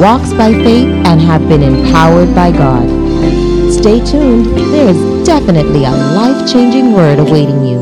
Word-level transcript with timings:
walks 0.00 0.32
by 0.32 0.50
faith, 0.50 0.88
and 1.04 1.20
have 1.20 1.46
been 1.46 1.62
empowered 1.62 2.34
by 2.34 2.50
God. 2.50 2.88
Stay 3.70 4.02
tuned, 4.02 4.46
there 4.72 4.88
is 4.88 5.26
definitely 5.26 5.84
a 5.84 5.90
life 5.90 6.50
changing 6.50 6.94
word 6.94 7.18
awaiting 7.18 7.62
you. 7.66 7.78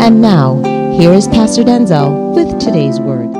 And 0.00 0.22
now, 0.22 0.62
here 0.98 1.12
is 1.12 1.28
Pastor 1.28 1.62
Denczil 1.62 2.34
with 2.34 2.58
today's 2.58 2.98
word. 2.98 3.36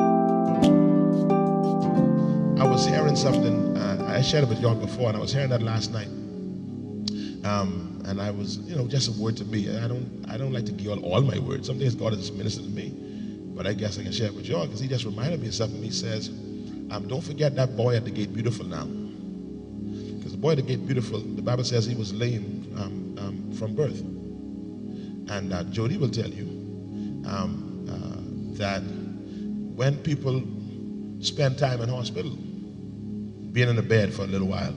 I 2.60 2.68
was 2.68 2.86
hearing 2.86 3.16
something. 3.16 3.74
Uh, 3.78 4.06
I 4.06 4.20
shared 4.20 4.44
it 4.44 4.50
with 4.50 4.60
y'all 4.60 4.74
before, 4.74 5.08
and 5.08 5.16
I 5.16 5.20
was 5.20 5.32
hearing 5.32 5.48
that 5.48 5.62
last 5.62 5.90
night. 5.90 6.08
Um, 7.46 8.02
and 8.04 8.20
I 8.20 8.30
was, 8.30 8.58
you 8.58 8.76
know, 8.76 8.86
just 8.86 9.08
a 9.08 9.22
word 9.22 9.38
to 9.38 9.44
me. 9.46 9.74
I 9.74 9.88
don't, 9.88 10.22
I 10.28 10.36
don't 10.36 10.52
like 10.52 10.66
to 10.66 10.72
give 10.72 10.84
y'all 10.84 11.02
all 11.02 11.22
my 11.22 11.38
words. 11.38 11.66
Some 11.66 11.78
days 11.78 11.94
God 11.94 12.12
has 12.12 12.30
ministered 12.30 12.64
to 12.64 12.70
me, 12.70 12.92
but 13.54 13.66
I 13.66 13.72
guess 13.72 13.98
I 13.98 14.02
can 14.02 14.12
share 14.12 14.26
it 14.26 14.34
with 14.34 14.44
y'all 14.44 14.66
because 14.66 14.80
He 14.80 14.86
just 14.86 15.06
reminded 15.06 15.40
me 15.40 15.48
of 15.48 15.54
something. 15.54 15.82
He 15.82 15.90
says, 15.90 16.30
um, 16.90 17.08
"Don't 17.08 17.22
forget 17.22 17.54
that 17.56 17.76
boy 17.76 17.96
at 17.96 18.04
the 18.04 18.10
gate, 18.10 18.32
beautiful 18.32 18.66
now, 18.66 18.84
because 18.84 20.32
the 20.32 20.38
boy 20.38 20.52
at 20.52 20.56
the 20.56 20.62
gate, 20.62 20.86
beautiful. 20.86 21.20
The 21.20 21.42
Bible 21.42 21.64
says 21.64 21.86
he 21.86 21.94
was 21.94 22.12
lame 22.12 22.72
um, 22.76 23.16
um, 23.18 23.52
from 23.52 23.74
birth, 23.74 24.00
and 24.00 25.52
uh, 25.52 25.64
Jody 25.64 25.96
will 25.96 26.10
tell 26.10 26.28
you 26.28 26.46
um, 27.26 27.86
uh, 27.88 28.58
that 28.58 28.82
when 29.76 29.96
people 29.98 30.42
spend 31.20 31.58
time 31.58 31.80
in 31.82 31.88
hospital, 31.88 32.30
being 33.52 33.68
in 33.68 33.76
the 33.76 33.82
bed 33.82 34.12
for 34.12 34.22
a 34.22 34.26
little 34.26 34.48
while, 34.48 34.74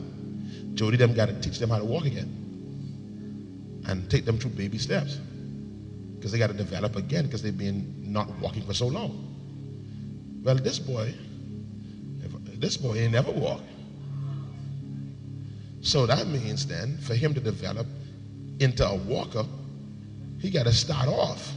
Jody 0.73 0.97
them 0.97 1.13
got 1.13 1.27
to 1.27 1.39
teach 1.41 1.59
them 1.59 1.69
how 1.69 1.77
to 1.79 1.85
walk 1.85 2.05
again 2.05 2.35
and 3.87 4.09
take 4.09 4.25
them 4.25 4.37
through 4.37 4.51
baby 4.51 4.77
steps 4.77 5.19
because 6.15 6.31
they 6.31 6.37
got 6.37 6.47
to 6.47 6.53
develop 6.53 6.95
again 6.95 7.25
because 7.25 7.41
they've 7.41 7.57
been 7.57 8.11
not 8.11 8.29
walking 8.39 8.63
for 8.63 8.73
so 8.73 8.87
long. 8.87 9.25
Well, 10.43 10.55
this 10.55 10.79
boy, 10.79 11.13
this 12.59 12.77
boy 12.77 12.95
ain't 12.95 13.13
never 13.13 13.31
walked. 13.31 13.63
So 15.81 16.05
that 16.05 16.27
means 16.27 16.65
then 16.65 16.97
for 16.97 17.15
him 17.15 17.33
to 17.33 17.39
develop 17.39 17.87
into 18.59 18.85
a 18.85 18.95
walker, 18.95 19.45
he 20.39 20.49
got 20.49 20.65
to 20.65 20.73
start 20.73 21.07
off. 21.07 21.53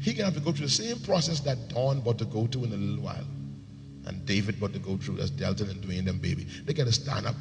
He 0.00 0.12
gonna 0.12 0.26
have 0.26 0.34
to 0.34 0.40
go 0.40 0.52
through 0.52 0.66
the 0.66 0.72
same 0.72 0.98
process 1.00 1.40
that 1.40 1.68
Dawn 1.68 1.98
about 1.98 2.18
to 2.18 2.26
go 2.26 2.46
through 2.46 2.64
in 2.64 2.72
a 2.72 2.76
little 2.76 3.02
while. 3.02 3.24
And 4.06 4.24
David 4.26 4.58
about 4.58 4.74
to 4.74 4.78
go 4.78 4.98
through 4.98 5.18
as 5.18 5.30
Delton 5.30 5.70
and 5.70 5.82
Dwayne 5.82 6.04
them 6.04 6.18
baby. 6.18 6.46
They 6.66 6.74
gotta 6.74 6.92
stand 6.92 7.26
up 7.26 7.34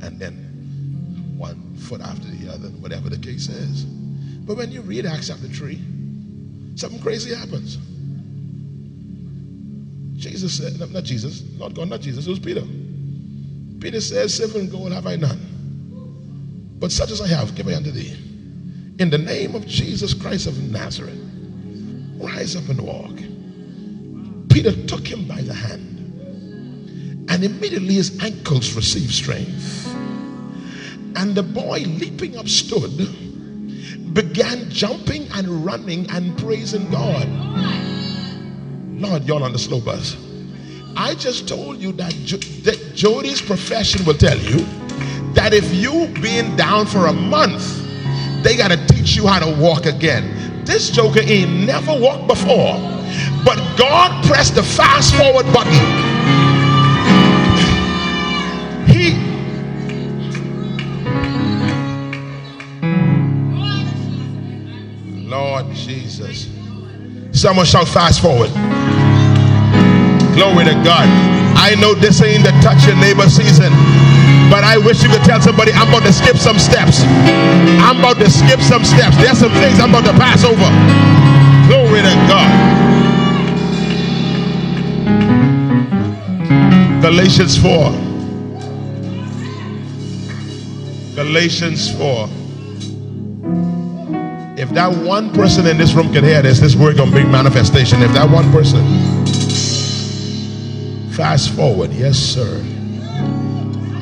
and 0.00 0.18
then 0.18 1.34
one 1.36 1.76
foot 1.76 2.00
after 2.00 2.26
the 2.26 2.50
other, 2.50 2.68
whatever 2.68 3.10
the 3.10 3.18
case 3.18 3.48
is. 3.48 3.84
But 3.84 4.56
when 4.56 4.72
you 4.72 4.80
read 4.80 5.04
Acts 5.04 5.28
chapter 5.28 5.46
3, 5.46 5.78
something 6.76 7.00
crazy 7.00 7.34
happens. 7.34 7.76
Jesus 10.20 10.56
said, 10.58 10.78
not 10.92 11.04
Jesus, 11.04 11.42
not 11.58 11.74
God, 11.74 11.88
not 11.88 12.00
Jesus, 12.00 12.26
it 12.26 12.30
was 12.30 12.38
Peter. 12.38 12.62
Peter 13.80 14.00
says, 14.00 14.34
Silver 14.34 14.58
and 14.58 14.70
gold 14.70 14.92
have 14.92 15.06
I 15.06 15.16
none. 15.16 16.76
But 16.78 16.92
such 16.92 17.10
as 17.10 17.20
I 17.20 17.26
have, 17.28 17.54
give 17.54 17.66
I 17.68 17.74
unto 17.74 17.90
thee. 17.90 18.12
In 18.98 19.08
the 19.08 19.18
name 19.18 19.54
of 19.54 19.66
Jesus 19.66 20.12
Christ 20.12 20.46
of 20.46 20.58
Nazareth, 20.70 21.18
rise 22.18 22.54
up 22.54 22.68
and 22.68 22.80
walk. 22.82 23.16
Peter 24.50 24.72
took 24.86 25.06
him 25.06 25.26
by 25.26 25.40
the 25.40 25.54
hand, 25.54 27.28
and 27.30 27.44
immediately 27.44 27.94
his 27.94 28.22
ankles 28.22 28.74
received 28.74 29.12
strength. 29.12 29.86
And 31.16 31.34
the 31.34 31.42
boy, 31.42 31.80
leaping 31.86 32.36
up, 32.36 32.48
stood, 32.48 32.94
began 34.12 34.68
jumping 34.70 35.28
and 35.32 35.64
running 35.64 36.10
and 36.10 36.36
praising 36.38 36.90
God. 36.90 37.26
Lord, 39.00 39.24
y'all 39.24 39.42
on 39.42 39.52
the 39.52 39.58
slow 39.58 39.80
bus. 39.80 40.14
I 40.94 41.14
just 41.14 41.48
told 41.48 41.78
you 41.78 41.92
that, 41.92 42.12
that 42.64 42.92
Jody's 42.94 43.40
profession 43.40 44.04
will 44.04 44.14
tell 44.14 44.36
you 44.36 44.58
that 45.32 45.54
if 45.54 45.72
you 45.72 46.08
been 46.20 46.54
down 46.54 46.84
for 46.84 47.06
a 47.06 47.12
month, 47.12 47.78
they 48.44 48.58
got 48.58 48.70
to 48.70 48.86
teach 48.88 49.16
you 49.16 49.26
how 49.26 49.38
to 49.38 49.58
walk 49.58 49.86
again. 49.86 50.64
This 50.66 50.90
joker 50.90 51.20
ain't 51.20 51.66
never 51.66 51.98
walked 51.98 52.26
before, 52.26 52.76
but 53.42 53.56
God 53.78 54.22
pressed 54.26 54.54
the 54.54 54.62
fast 54.62 55.14
forward 55.14 55.46
button. 55.50 55.72
He 58.86 59.16
Lord 65.26 65.72
Jesus. 65.72 66.59
Someone 67.40 67.64
shout 67.64 67.88
fast 67.88 68.20
forward. 68.20 68.50
Glory 70.36 70.66
to 70.66 70.76
God. 70.84 71.08
I 71.56 71.74
know 71.80 71.94
this 71.94 72.20
ain't 72.20 72.44
the 72.44 72.50
touch 72.60 72.84
your 72.84 72.96
neighbor 72.96 73.30
season, 73.30 73.72
but 74.52 74.62
I 74.62 74.76
wish 74.76 75.02
you 75.02 75.08
could 75.08 75.24
tell 75.24 75.40
somebody 75.40 75.72
I'm 75.72 75.88
about 75.88 76.02
to 76.02 76.12
skip 76.12 76.36
some 76.36 76.58
steps. 76.58 77.00
I'm 77.80 77.96
about 77.98 78.18
to 78.18 78.28
skip 78.28 78.60
some 78.60 78.84
steps. 78.84 79.16
There's 79.16 79.38
some 79.38 79.52
things 79.52 79.80
I'm 79.80 79.88
about 79.88 80.04
to 80.04 80.12
pass 80.20 80.44
over. 80.44 80.68
Glory 81.66 82.02
to 82.04 82.14
God. 82.28 82.52
Galatians 87.00 87.56
4. 87.56 87.90
Galatians 91.16 91.90
4. 91.96 92.39
If 94.60 94.68
that 94.74 94.94
one 94.94 95.32
person 95.32 95.66
in 95.66 95.78
this 95.78 95.94
room 95.94 96.12
can 96.12 96.22
hear 96.22 96.42
this, 96.42 96.60
this 96.60 96.76
word 96.76 96.98
gonna 96.98 97.10
bring 97.10 97.30
manifestation. 97.30 98.02
If 98.02 98.12
that 98.12 98.28
one 98.28 98.52
person, 98.52 98.84
fast 101.12 101.54
forward, 101.54 101.90
yes, 101.94 102.18
sir. 102.18 102.60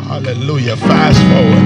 Hallelujah. 0.09 0.77
Fast 0.77 1.21
forward. 1.31 1.63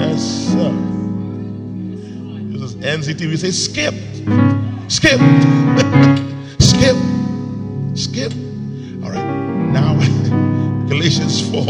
Yes, 0.00 0.20
sir. 0.50 0.72
This 2.58 2.62
is 2.62 2.74
NCTV. 2.74 3.38
Say 3.38 3.52
skip, 3.52 3.94
skip, 4.90 5.20
skip, 6.58 6.96
skip. 7.96 8.32
All 9.04 9.12
right. 9.12 9.30
Now, 9.70 9.94
Galatians 10.88 11.48
4, 11.52 11.62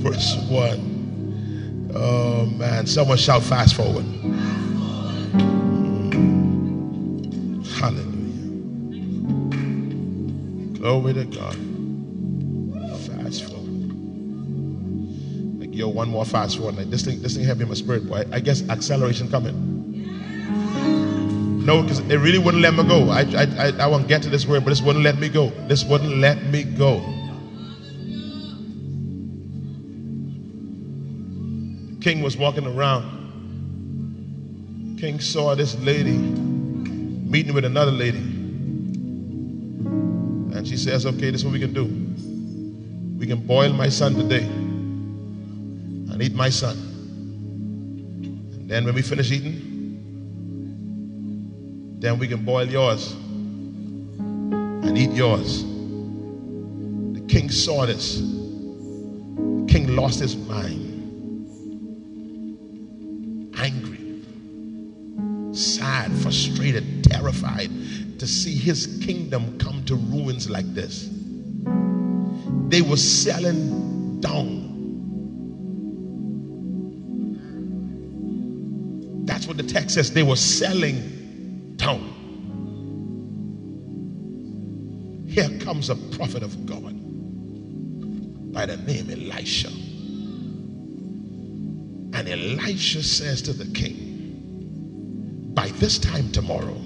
verse 0.00 0.36
1. 0.48 0.94
Uh, 1.92 2.23
Oh 2.44 2.46
man, 2.46 2.86
someone 2.86 3.16
shout 3.16 3.42
fast 3.42 3.74
forward. 3.74 4.04
Hallelujah. 7.80 8.60
Glory 10.74 11.14
to 11.14 11.24
God. 11.24 11.56
Fast 13.00 13.44
forward. 13.44 13.64
Like 15.58 15.74
yo, 15.74 15.88
one 15.88 16.10
more 16.10 16.26
fast 16.26 16.58
forward. 16.58 16.76
Like 16.76 16.90
this 16.90 17.02
thing, 17.02 17.22
this 17.22 17.34
thing 17.34 17.46
heavy 17.46 17.62
in 17.62 17.68
my 17.70 17.74
spirit, 17.74 18.06
boy. 18.06 18.24
I 18.30 18.40
guess 18.40 18.68
acceleration 18.68 19.30
coming. 19.30 19.54
No, 21.64 21.80
because 21.80 22.00
it 22.00 22.18
really 22.18 22.36
wouldn't 22.36 22.62
let 22.62 22.74
me 22.74 22.82
go. 22.86 23.08
I, 23.08 23.20
I, 23.20 23.46
I, 23.58 23.72
I 23.84 23.86
won't 23.86 24.06
get 24.06 24.22
to 24.24 24.28
this 24.28 24.44
word, 24.46 24.64
but 24.64 24.70
this 24.70 24.82
wouldn't 24.82 25.02
let 25.02 25.18
me 25.18 25.30
go. 25.30 25.48
This 25.66 25.82
wouldn't 25.82 26.18
let 26.18 26.42
me 26.42 26.62
go. 26.64 27.13
King 32.04 32.20
was 32.20 32.36
walking 32.36 32.66
around. 32.66 33.22
King 35.00 35.18
saw 35.20 35.54
this 35.54 35.74
lady 35.78 36.18
meeting 36.18 37.54
with 37.54 37.64
another 37.64 37.92
lady. 37.92 38.18
And 40.58 40.68
she 40.68 40.76
says, 40.76 41.06
Okay, 41.06 41.30
this 41.30 41.40
is 41.40 41.46
what 41.46 41.54
we 41.54 41.60
can 41.60 41.72
do. 41.72 41.84
We 43.18 43.26
can 43.26 43.40
boil 43.46 43.72
my 43.72 43.88
son 43.88 44.12
today 44.16 44.42
and 44.42 46.20
eat 46.22 46.34
my 46.34 46.50
son. 46.50 46.76
And 48.52 48.68
then 48.68 48.84
when 48.84 48.94
we 48.94 49.00
finish 49.00 49.32
eating, 49.32 49.62
then 52.00 52.18
we 52.18 52.28
can 52.28 52.44
boil 52.44 52.68
yours 52.68 53.12
and 53.12 54.98
eat 54.98 55.12
yours. 55.12 55.64
The 57.14 57.24
king 57.30 57.48
saw 57.48 57.86
this. 57.86 58.18
The 58.18 59.66
king 59.70 59.96
lost 59.96 60.20
his 60.20 60.36
mind. 60.36 60.83
Frustrated, 66.64 67.04
terrified 67.04 67.70
to 68.18 68.26
see 68.26 68.56
his 68.56 68.98
kingdom 69.04 69.58
come 69.58 69.84
to 69.84 69.96
ruins 69.96 70.48
like 70.48 70.64
this. 70.74 71.10
They 72.68 72.80
were 72.80 72.96
selling 72.96 74.20
down. 74.20 74.72
That's 79.26 79.46
what 79.46 79.58
the 79.58 79.62
text 79.62 79.94
says. 79.94 80.12
They 80.12 80.22
were 80.22 80.36
selling 80.36 81.76
down. 81.76 82.12
Here 85.28 85.50
comes 85.58 85.90
a 85.90 85.96
prophet 85.96 86.42
of 86.42 86.64
God 86.64 86.94
by 88.52 88.66
the 88.66 88.76
name 88.78 89.10
Elisha. 89.10 89.68
And 92.16 92.28
Elisha 92.28 93.02
says 93.02 93.42
to 93.42 93.52
the 93.52 93.66
king, 93.74 94.03
By 95.54 95.68
this 95.78 95.98
time 95.98 96.30
tomorrow, 96.32 96.76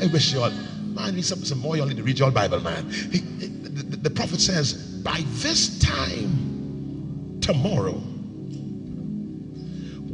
I 0.00 0.06
wish 0.06 0.32
y'all, 0.32 0.50
man, 0.50 1.16
need 1.16 1.24
some, 1.24 1.44
some 1.44 1.58
more. 1.58 1.76
Y'all 1.76 1.86
need 1.86 1.96
to 1.96 2.02
read 2.02 2.18
your 2.18 2.30
Bible, 2.30 2.60
man. 2.60 2.88
He, 2.90 3.18
the, 3.18 3.96
the, 3.96 4.10
prophet 4.10 4.40
says, 4.40 4.74
By 5.02 5.24
this 5.26 5.78
time 5.80 7.38
tomorrow, 7.40 7.94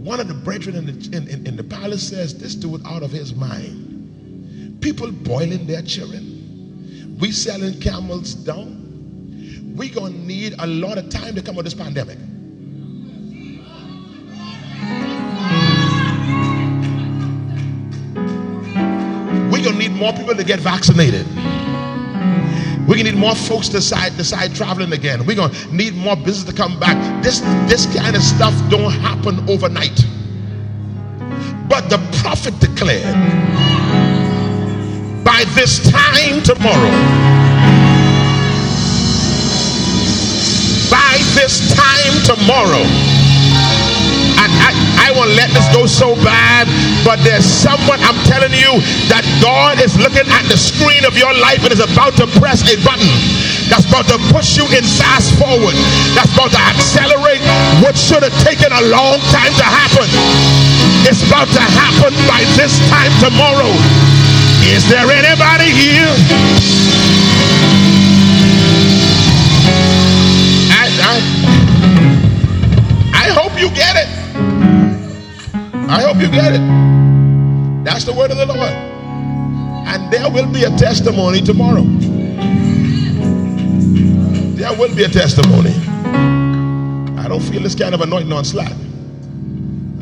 one 0.02 0.20
of 0.20 0.28
the 0.28 0.34
brethren 0.34 0.76
in 0.76 0.86
the, 0.86 1.16
in, 1.16 1.28
in, 1.28 1.46
in 1.46 1.56
the 1.56 1.64
palace 1.64 2.08
says, 2.08 2.38
This 2.38 2.54
dude 2.54 2.84
out 2.86 3.02
of 3.02 3.10
his 3.10 3.34
mind. 3.34 4.80
People 4.80 5.12
boiling 5.12 5.66
their 5.66 5.82
children. 5.82 7.16
We 7.20 7.30
selling 7.30 7.78
camels 7.80 8.34
down. 8.34 9.74
We 9.76 9.90
gonna 9.90 10.14
need 10.14 10.54
a 10.58 10.66
lot 10.66 10.96
of 10.98 11.08
time 11.08 11.34
to 11.34 11.42
come 11.42 11.56
out 11.56 11.60
of 11.60 11.64
this 11.64 11.74
pandemic. 11.74 12.18
More 20.02 20.12
people 20.12 20.34
to 20.34 20.42
get 20.42 20.58
vaccinated. 20.58 21.24
We're 22.88 22.96
gonna 22.96 23.12
need 23.12 23.14
more 23.14 23.36
folks 23.36 23.68
to 23.68 23.74
decide, 23.74 24.16
decide 24.16 24.52
traveling 24.52 24.92
again. 24.92 25.24
We're 25.24 25.36
gonna 25.36 25.54
need 25.70 25.94
more 25.94 26.16
business 26.16 26.42
to 26.42 26.52
come 26.52 26.76
back. 26.80 26.98
This 27.22 27.38
this 27.70 27.86
kind 27.94 28.16
of 28.16 28.22
stuff 28.22 28.52
don't 28.68 28.90
happen 28.90 29.48
overnight. 29.48 30.04
But 31.68 31.88
the 31.88 31.98
prophet 32.20 32.58
declared, 32.58 33.14
by 35.24 35.44
this 35.54 35.78
time 35.88 36.42
tomorrow, 36.42 36.94
by 40.90 41.14
this 41.38 41.54
time 41.78 42.14
tomorrow, 42.26 43.21
I, 45.12 45.18
won't 45.20 45.36
let 45.36 45.52
this 45.52 45.68
go 45.76 45.84
so 45.84 46.16
bad, 46.24 46.64
but 47.04 47.20
there's 47.20 47.44
someone 47.44 48.00
I'm 48.00 48.16
telling 48.24 48.56
you 48.56 48.80
that 49.12 49.20
God 49.44 49.76
is 49.76 49.92
looking 50.00 50.24
at 50.24 50.44
the 50.48 50.56
screen 50.56 51.04
of 51.04 51.20
your 51.20 51.36
life 51.36 51.60
and 51.60 51.68
is 51.68 51.84
about 51.84 52.16
to 52.16 52.24
press 52.40 52.64
a 52.64 52.80
button 52.80 53.12
that's 53.68 53.84
about 53.84 54.08
to 54.08 54.16
push 54.32 54.56
you 54.56 54.64
in 54.72 54.80
fast 54.80 55.36
forward, 55.36 55.76
that's 56.16 56.32
about 56.32 56.48
to 56.56 56.62
accelerate 56.64 57.44
what 57.84 57.92
should 57.92 58.24
have 58.24 58.32
taken 58.40 58.72
a 58.72 58.88
long 58.88 59.20
time 59.28 59.52
to 59.60 59.66
happen. 59.68 60.08
It's 61.04 61.20
about 61.28 61.52
to 61.52 61.60
happen 61.60 62.16
by 62.24 62.40
this 62.56 62.72
time 62.88 63.12
tomorrow. 63.20 63.68
Is 64.64 64.88
there 64.88 65.04
anybody 65.12 65.76
here? 65.76 66.08
I, 70.72 70.88
I, 71.04 71.14
I 73.12 73.26
hope 73.36 73.52
you 73.60 73.68
get 73.76 74.00
it. 74.00 74.21
I 75.92 76.00
hope 76.00 76.16
you 76.16 76.30
get 76.30 76.54
it. 76.54 77.84
That's 77.84 78.04
the 78.04 78.14
word 78.14 78.30
of 78.30 78.38
the 78.38 78.46
Lord. 78.46 78.60
And 78.62 80.10
there 80.10 80.30
will 80.30 80.50
be 80.50 80.64
a 80.64 80.70
testimony 80.78 81.42
tomorrow. 81.42 81.82
There 84.56 84.72
will 84.78 84.96
be 84.96 85.04
a 85.04 85.08
testimony. 85.08 85.74
I 87.18 87.28
don't 87.28 87.42
feel 87.42 87.60
this 87.60 87.74
kind 87.74 87.94
of 87.94 88.00
anointing 88.00 88.32
on 88.32 88.42
slack. 88.42 88.72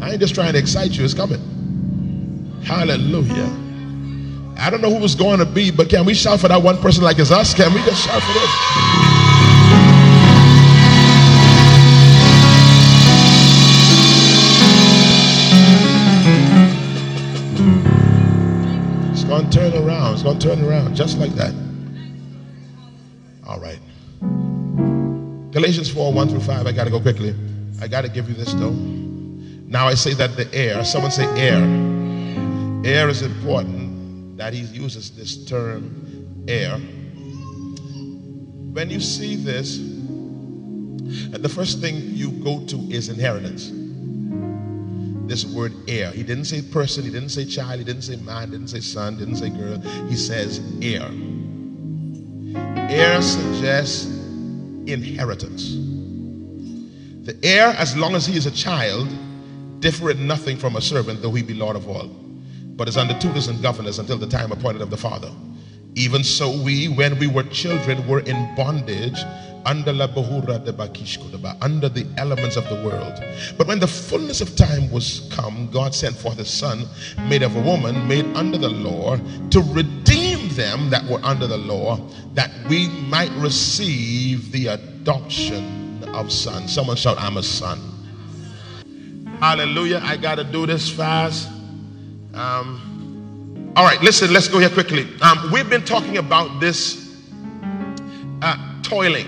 I 0.01 0.13
ain't 0.13 0.21
just 0.21 0.33
trying 0.33 0.53
to 0.53 0.61
excite 0.61 0.93
you, 0.93 1.05
it's 1.05 1.13
coming. 1.13 1.41
Hallelujah. 2.63 3.51
I 4.61 4.71
don't 4.71 4.83
know 4.83 4.95
who 4.95 5.03
it's 5.03 5.17
going 5.17 5.41
to 5.41 5.45
be, 5.45 5.73
but 5.73 5.91
can 5.91 6.05
we 6.05 6.15
shout 6.15 6.39
for 6.39 6.47
that 6.47 6.63
one 6.63 6.79
person 6.79 7.03
like 7.03 7.19
it's 7.19 7.33
us? 7.33 7.53
Can 7.53 7.75
we 7.75 7.81
just 7.83 8.07
shout 8.07 8.23
for 8.23 8.33
this? 8.33 9.20
Going 19.41 19.51
to 19.51 19.59
turn 19.59 19.87
around. 19.87 20.15
It's 20.15 20.23
going 20.23 20.39
to 20.39 20.49
turn 20.49 20.65
around 20.65 20.95
just 20.95 21.19
like 21.19 21.33
that. 21.33 21.55
All 23.47 23.59
right. 23.59 23.79
Galatians 25.53 25.91
4 25.91 26.13
1 26.13 26.29
through 26.29 26.41
5. 26.41 26.67
I 26.67 26.73
got 26.73 26.85
to 26.85 26.91
go 26.91 27.01
quickly. 27.01 27.35
I 27.81 27.89
got 27.89 28.03
to 28.03 28.09
give 28.09 28.29
you 28.29 28.35
this 28.35 28.53
though. 28.55 28.71
Now 28.71 29.87
I 29.87 29.95
say 29.95 30.15
that 30.15 30.37
the 30.37 30.53
air, 30.55 30.85
someone 30.85 31.11
say 31.11 31.25
air. 31.41 31.63
Air 32.85 33.09
is 33.09 33.23
important 33.23 34.37
that 34.37 34.53
he 34.53 34.61
uses 34.61 35.11
this 35.11 35.45
term 35.45 36.45
air. 36.49 36.77
When 38.73 38.91
you 38.91 39.01
see 39.01 39.37
this, 39.37 39.79
the 41.39 41.49
first 41.49 41.81
thing 41.81 41.97
you 42.15 42.31
go 42.31 42.65
to 42.67 42.77
is 42.91 43.09
inheritance. 43.09 43.71
This 45.31 45.45
word 45.45 45.73
heir. 45.87 46.11
He 46.11 46.25
didn't 46.25 46.47
say 46.47 46.61
person, 46.61 47.05
he 47.05 47.11
didn't 47.11 47.29
say 47.29 47.45
child, 47.45 47.79
he 47.79 47.85
didn't 47.85 48.03
say 48.03 48.17
man, 48.17 48.51
didn't 48.51 48.67
say 48.67 48.81
son, 48.81 49.17
didn't 49.17 49.37
say 49.37 49.49
girl. 49.49 49.79
He 50.09 50.17
says 50.17 50.61
heir. 50.83 51.09
Heir 52.91 53.23
suggests 53.23 54.07
inheritance. 54.87 55.77
The 57.25 57.39
heir, 57.45 57.69
as 57.79 57.97
long 57.97 58.17
as 58.17 58.27
he 58.27 58.37
is 58.37 58.47
a 58.47 58.51
child, 58.51 59.09
differeth 59.79 60.19
nothing 60.19 60.57
from 60.57 60.75
a 60.75 60.81
servant, 60.81 61.23
though 61.23 61.31
he 61.31 61.45
be 61.45 61.55
Lord 61.55 61.77
of 61.77 61.87
all, 61.89 62.09
but 62.75 62.89
is 62.89 62.97
under 62.97 63.17
tutors 63.21 63.47
and 63.47 63.63
governors 63.63 64.01
until 64.01 64.19
the 64.19 64.27
time 64.27 64.51
appointed 64.51 64.83
of 64.83 64.91
the 64.91 64.97
Father. 64.97 65.31
Even 65.95 66.23
so, 66.23 66.51
we, 66.63 66.89
when 66.89 67.19
we 67.19 67.27
were 67.27 67.43
children, 67.45 68.07
were 68.07 68.21
in 68.21 68.55
bondage 68.55 69.19
under 69.67 69.93
la 69.93 70.07
bahura 70.07 70.59
de 70.65 71.57
under 71.61 71.89
the 71.89 72.07
elements 72.17 72.57
of 72.57 72.69
the 72.69 72.77
world. 72.77 73.23
But 73.59 73.67
when 73.67 73.79
the 73.79 73.87
fullness 73.87 74.41
of 74.41 74.57
time 74.57 74.91
was 74.91 75.29
come, 75.33 75.69
God 75.71 75.95
sent 75.95 76.17
forth 76.17 76.39
His 76.39 76.49
Son, 76.49 76.87
made 77.29 77.43
of 77.43 77.55
a 77.57 77.61
woman, 77.61 78.07
made 78.09 78.25
under 78.37 78.59
the 78.59 78.69
law, 78.69 79.17
to 79.51 79.61
redeem 79.61 80.49
them 80.51 80.91
that 80.91 81.05
were 81.05 81.21
under 81.23 81.47
the 81.47 81.59
law, 81.59 81.99
that 82.35 82.51
we 82.69 82.89
might 82.89 83.31
receive 83.33 84.53
the 84.53 84.69
adoption 84.69 86.03
of 86.15 86.33
sons. 86.33 86.73
Someone 86.73 86.97
shout, 86.97 87.19
"I'm 87.19 87.37
a 87.37 87.43
son." 87.43 87.79
Hallelujah! 89.41 90.01
I 90.03 90.17
got 90.17 90.37
to 90.37 90.45
do 90.45 90.67
this 90.67 90.91
fast. 90.91 91.49
Um, 92.35 92.90
all 93.77 93.85
right, 93.85 94.01
listen. 94.03 94.33
Let's 94.33 94.49
go 94.49 94.59
here 94.59 94.69
quickly. 94.69 95.07
Um, 95.23 95.51
we've 95.53 95.71
been 95.71 95.85
talking 95.85 96.19
about 96.19 96.61
this 96.61 97.17
uh, 98.43 98.83
toiling. 98.83 99.27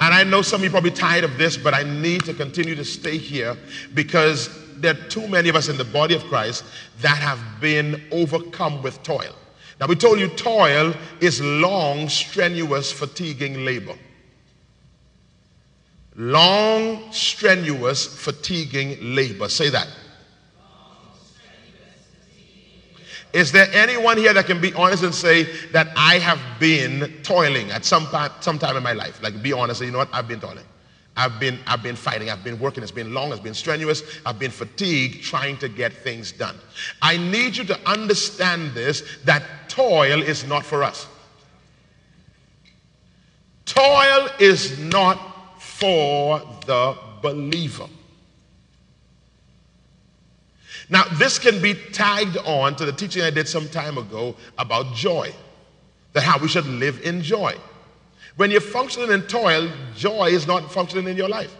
And 0.00 0.14
I 0.14 0.24
know 0.24 0.42
some 0.42 0.60
of 0.60 0.64
you 0.64 0.70
probably 0.70 0.90
tired 0.90 1.24
of 1.24 1.38
this, 1.38 1.56
but 1.56 1.74
I 1.74 1.82
need 1.82 2.24
to 2.26 2.34
continue 2.34 2.74
to 2.74 2.84
stay 2.84 3.16
here 3.16 3.56
because 3.94 4.50
there 4.76 4.92
are 4.92 5.08
too 5.08 5.26
many 5.26 5.48
of 5.48 5.56
us 5.56 5.68
in 5.68 5.76
the 5.76 5.84
body 5.84 6.14
of 6.14 6.22
Christ 6.24 6.64
that 7.00 7.16
have 7.18 7.40
been 7.60 8.02
overcome 8.12 8.82
with 8.82 9.02
toil. 9.02 9.34
Now, 9.80 9.86
we 9.86 9.96
told 9.96 10.20
you 10.20 10.28
toil 10.28 10.92
is 11.20 11.40
long, 11.40 12.08
strenuous, 12.08 12.92
fatiguing 12.92 13.64
labor. 13.64 13.94
Long, 16.14 17.10
strenuous, 17.10 18.06
fatiguing 18.06 19.14
labor. 19.14 19.48
Say 19.48 19.70
that. 19.70 19.88
Is 23.32 23.52
there 23.52 23.68
anyone 23.72 24.16
here 24.16 24.32
that 24.32 24.46
can 24.46 24.60
be 24.60 24.72
honest 24.74 25.02
and 25.02 25.14
say 25.14 25.44
that 25.72 25.88
I 25.96 26.18
have 26.18 26.40
been 26.58 27.12
toiling 27.22 27.70
at 27.70 27.84
some 27.84 28.06
time, 28.06 28.30
some 28.40 28.58
time 28.58 28.76
in 28.76 28.82
my 28.82 28.94
life? 28.94 29.22
Like 29.22 29.42
be 29.42 29.52
honest, 29.52 29.80
say, 29.80 29.86
you 29.86 29.92
know 29.92 29.98
what? 29.98 30.08
I've 30.12 30.28
been 30.28 30.40
toiling. 30.40 30.64
I've 31.16 31.40
been, 31.40 31.58
I've 31.66 31.82
been 31.82 31.96
fighting. 31.96 32.30
I've 32.30 32.44
been 32.44 32.60
working. 32.60 32.82
It's 32.82 32.92
been 32.92 33.12
long. 33.12 33.32
It's 33.32 33.40
been 33.40 33.52
strenuous. 33.52 34.02
I've 34.24 34.38
been 34.38 34.52
fatigued 34.52 35.22
trying 35.22 35.56
to 35.58 35.68
get 35.68 35.92
things 35.92 36.30
done. 36.30 36.56
I 37.02 37.16
need 37.16 37.56
you 37.56 37.64
to 37.64 37.90
understand 37.90 38.72
this 38.72 39.02
that 39.24 39.42
toil 39.68 40.22
is 40.22 40.46
not 40.46 40.64
for 40.64 40.84
us. 40.84 41.08
Toil 43.66 44.28
is 44.38 44.78
not 44.78 45.60
for 45.60 46.40
the 46.66 46.96
believer. 47.20 47.88
Now, 50.90 51.04
this 51.18 51.38
can 51.38 51.60
be 51.60 51.74
tagged 51.74 52.36
on 52.38 52.76
to 52.76 52.84
the 52.84 52.92
teaching 52.92 53.22
I 53.22 53.30
did 53.30 53.46
some 53.48 53.68
time 53.68 53.98
ago 53.98 54.36
about 54.56 54.94
joy, 54.94 55.32
that 56.14 56.22
how 56.22 56.38
we 56.38 56.48
should 56.48 56.66
live 56.66 57.00
in 57.02 57.22
joy. 57.22 57.54
When 58.36 58.50
you're 58.50 58.60
functioning 58.60 59.10
in 59.10 59.22
toil, 59.22 59.70
joy 59.96 60.26
is 60.26 60.46
not 60.46 60.72
functioning 60.72 61.08
in 61.08 61.16
your 61.16 61.28
life. 61.28 61.54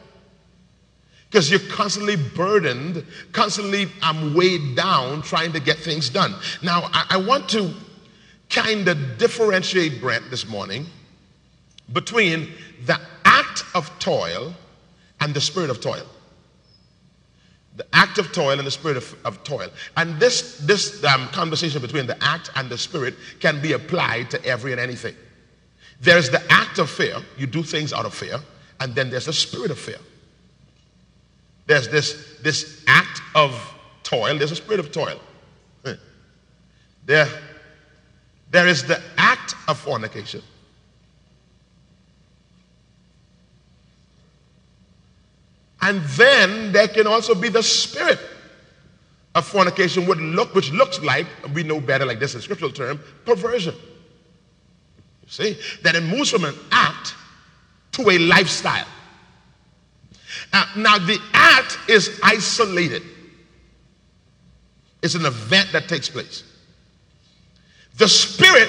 Because 1.28 1.50
you're 1.50 1.60
constantly 1.68 2.16
burdened, 2.16 3.04
constantly 3.32 3.88
um, 4.02 4.34
weighed 4.34 4.76
down 4.76 5.20
trying 5.20 5.52
to 5.52 5.60
get 5.60 5.76
things 5.76 6.08
done. 6.08 6.34
Now, 6.62 6.88
I, 6.92 7.06
I 7.10 7.16
want 7.18 7.50
to 7.50 7.74
kind 8.48 8.88
of 8.88 9.18
differentiate 9.18 10.00
Brent 10.00 10.30
this 10.30 10.48
morning 10.48 10.86
between 11.92 12.48
the 12.86 12.98
act 13.26 13.64
of 13.74 13.90
toil 13.98 14.54
and 15.20 15.34
the 15.34 15.40
spirit 15.40 15.68
of 15.68 15.82
toil. 15.82 16.06
The 17.78 17.86
act 17.92 18.18
of 18.18 18.32
toil 18.32 18.58
and 18.58 18.66
the 18.66 18.70
spirit 18.70 18.96
of, 18.96 19.16
of 19.24 19.42
toil. 19.44 19.70
And 19.96 20.18
this, 20.20 20.58
this 20.58 21.02
um, 21.04 21.28
conversation 21.28 21.80
between 21.80 22.06
the 22.06 22.22
act 22.22 22.50
and 22.56 22.68
the 22.68 22.76
spirit 22.76 23.14
can 23.38 23.62
be 23.62 23.72
applied 23.72 24.30
to 24.32 24.44
every 24.44 24.72
and 24.72 24.80
anything. 24.80 25.14
There's 26.00 26.28
the 26.28 26.42
act 26.50 26.78
of 26.78 26.90
fear, 26.90 27.16
you 27.36 27.46
do 27.46 27.62
things 27.62 27.92
out 27.92 28.04
of 28.04 28.12
fear, 28.12 28.40
and 28.80 28.94
then 28.94 29.10
there's 29.10 29.26
the 29.26 29.32
spirit 29.32 29.70
of 29.70 29.78
fear. 29.78 29.98
There's 31.66 31.88
this, 31.88 32.38
this 32.42 32.84
act 32.88 33.22
of 33.34 33.54
toil, 34.02 34.36
there's 34.36 34.52
a 34.52 34.56
spirit 34.56 34.80
of 34.80 34.90
toil. 34.90 35.20
There, 37.06 37.28
there 38.50 38.68
is 38.68 38.84
the 38.84 39.00
act 39.16 39.54
of 39.66 39.78
fornication. 39.78 40.42
And 45.80 46.02
then 46.02 46.72
there 46.72 46.88
can 46.88 47.06
also 47.06 47.34
be 47.34 47.48
the 47.48 47.62
spirit 47.62 48.18
of 49.34 49.46
fornication, 49.46 50.06
which, 50.06 50.18
look, 50.18 50.54
which 50.54 50.72
looks 50.72 51.00
like, 51.00 51.26
we 51.54 51.62
know 51.62 51.80
better 51.80 52.04
like 52.04 52.18
this 52.18 52.34
in 52.34 52.40
scriptural 52.40 52.72
term, 52.72 53.00
perversion. 53.24 53.74
You 55.22 55.28
see? 55.28 55.58
That 55.82 55.94
it 55.94 56.02
moves 56.02 56.30
from 56.30 56.44
an 56.44 56.54
act 56.72 57.14
to 57.92 58.10
a 58.10 58.18
lifestyle. 58.18 58.86
Now, 60.76 60.98
the 60.98 61.18
act 61.32 61.78
is 61.88 62.20
isolated, 62.22 63.02
it's 65.02 65.14
an 65.14 65.26
event 65.26 65.70
that 65.72 65.88
takes 65.88 66.08
place. 66.08 66.42
The 67.98 68.08
spirit 68.08 68.68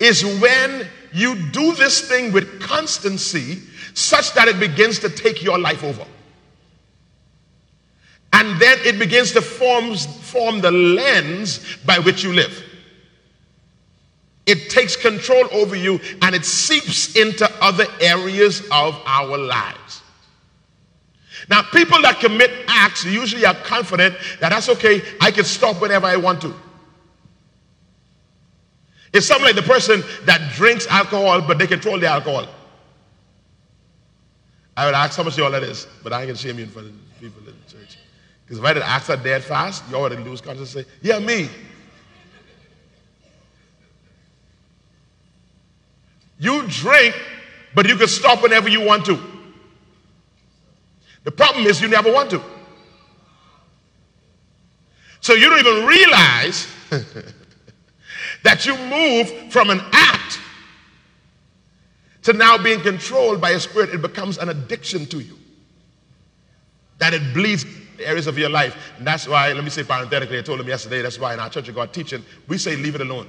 is 0.00 0.24
when 0.40 0.86
you 1.12 1.36
do 1.50 1.74
this 1.74 2.08
thing 2.08 2.32
with 2.32 2.60
constancy 2.60 3.62
such 3.94 4.34
that 4.34 4.48
it 4.48 4.58
begins 4.58 4.98
to 5.00 5.08
take 5.08 5.42
your 5.42 5.58
life 5.58 5.84
over. 5.84 6.04
And 8.34 8.60
then 8.60 8.78
it 8.84 8.98
begins 8.98 9.30
to 9.32 9.40
form, 9.40 9.92
the 10.60 10.70
lens 10.72 11.78
by 11.86 12.00
which 12.00 12.24
you 12.24 12.32
live. 12.32 12.64
It 14.44 14.70
takes 14.70 14.96
control 14.96 15.46
over 15.52 15.76
you 15.76 16.00
and 16.20 16.34
it 16.34 16.44
seeps 16.44 17.14
into 17.14 17.48
other 17.62 17.86
areas 18.00 18.60
of 18.72 19.00
our 19.06 19.38
lives. 19.38 20.02
Now, 21.48 21.62
people 21.62 22.02
that 22.02 22.18
commit 22.18 22.50
acts 22.66 23.04
usually 23.04 23.46
are 23.46 23.54
confident 23.54 24.16
that 24.40 24.48
that's 24.48 24.68
okay, 24.68 25.02
I 25.20 25.30
can 25.30 25.44
stop 25.44 25.80
whenever 25.80 26.06
I 26.06 26.16
want 26.16 26.40
to. 26.42 26.52
It's 29.12 29.26
something 29.26 29.46
like 29.46 29.54
the 29.54 29.62
person 29.62 30.02
that 30.24 30.52
drinks 30.54 30.88
alcohol, 30.88 31.40
but 31.40 31.58
they 31.58 31.68
control 31.68 32.00
the 32.00 32.08
alcohol. 32.08 32.48
I 34.76 34.86
would 34.86 34.94
ask 34.94 35.16
how 35.16 35.22
much 35.22 35.38
y'all 35.38 35.52
that 35.52 35.62
is, 35.62 35.86
but 36.02 36.12
I 36.12 36.22
ain't 36.22 36.28
gonna 36.28 36.38
shame 36.38 36.58
you 36.58 36.64
in 36.64 36.70
front 36.70 36.88
of 36.88 37.20
people. 37.20 37.40
Because 38.54 38.58
if 38.58 38.70
I 38.70 38.72
did 38.74 38.82
ask 38.84 39.06
that 39.08 39.24
dead 39.24 39.42
fast, 39.42 39.82
y'all 39.90 40.02
would 40.02 40.20
lose 40.20 40.40
and 40.42 40.66
say, 40.68 40.84
Yeah, 41.02 41.18
me. 41.18 41.48
You 46.38 46.64
drink, 46.68 47.16
but 47.74 47.88
you 47.88 47.96
can 47.96 48.06
stop 48.06 48.42
whenever 48.42 48.68
you 48.68 48.80
want 48.80 49.06
to. 49.06 49.18
The 51.24 51.32
problem 51.32 51.66
is 51.66 51.80
you 51.80 51.88
never 51.88 52.12
want 52.12 52.30
to. 52.30 52.42
So 55.20 55.32
you 55.32 55.48
don't 55.48 55.58
even 55.58 55.86
realize 55.86 56.68
that 58.44 58.66
you 58.66 58.76
move 58.76 59.52
from 59.52 59.70
an 59.70 59.80
act 59.90 60.38
to 62.22 62.32
now 62.34 62.56
being 62.58 62.80
controlled 62.80 63.40
by 63.40 63.50
a 63.50 63.60
spirit. 63.60 63.90
It 63.90 64.02
becomes 64.02 64.38
an 64.38 64.48
addiction 64.48 65.06
to 65.06 65.20
you. 65.20 65.38
That 66.98 67.14
it 67.14 67.34
bleeds 67.34 67.64
areas 68.00 68.26
of 68.26 68.38
your 68.38 68.50
life. 68.50 68.76
And 68.98 69.06
that's 69.06 69.26
why, 69.28 69.52
let 69.52 69.64
me 69.64 69.70
say 69.70 69.84
parenthetically, 69.84 70.38
I 70.38 70.42
told 70.42 70.60
him 70.60 70.68
yesterday, 70.68 71.02
that's 71.02 71.18
why 71.18 71.34
in 71.34 71.40
our 71.40 71.50
Church 71.50 71.68
of 71.68 71.74
God 71.74 71.92
teaching, 71.92 72.24
we 72.48 72.58
say 72.58 72.76
leave 72.76 72.94
it 72.94 73.00
alone. 73.00 73.28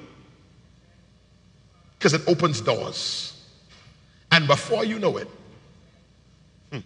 Because 1.98 2.14
it 2.14 2.22
opens 2.28 2.62
doors. 2.62 3.32
And 4.32 4.48
before 4.48 4.84
you 4.84 5.00
know 5.00 5.18
it, 5.18 5.30
hmm. 6.72 6.80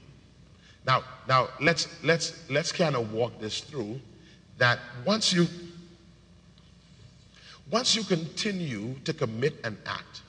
now, 0.86 1.04
now 1.28 1.50
let's 1.60 1.88
let's 2.04 2.48
let's 2.50 2.72
kind 2.72 2.96
of 2.96 3.12
walk 3.12 3.40
this 3.40 3.62
through. 3.62 4.00
That 4.58 4.80
once 5.06 5.34
you 5.34 5.48
once 7.72 7.96
you 7.96 8.04
continue 8.04 8.96
to 9.06 9.14
commit 9.14 9.56
an 9.64 9.78
act, 9.86 10.22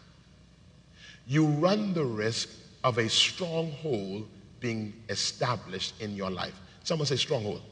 you 1.26 1.46
run 1.46 1.94
the 1.94 2.04
risk 2.04 2.48
of 2.84 2.98
a 2.98 3.08
stronghold 3.08 4.28
being 4.60 4.92
established 5.08 6.00
in 6.00 6.14
your 6.14 6.30
life. 6.30 6.58
Someone 6.84 7.06
say 7.06 7.16
stronghold. 7.16 7.62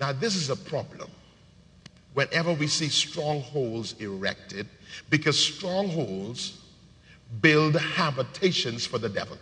Now, 0.00 0.12
this 0.12 0.36
is 0.36 0.50
a 0.50 0.56
problem 0.56 1.10
whenever 2.14 2.52
we 2.52 2.66
see 2.66 2.88
strongholds 2.88 3.94
erected 4.00 4.68
because 5.10 5.38
strongholds 5.38 6.60
build 7.40 7.76
habitations 7.76 8.86
for 8.86 8.98
the 8.98 9.08
devil. 9.08 9.36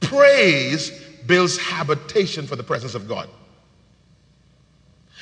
Praise 0.00 0.90
builds 1.26 1.58
habitation 1.58 2.46
for 2.46 2.56
the 2.56 2.62
presence 2.62 2.94
of 2.94 3.06
God. 3.06 3.28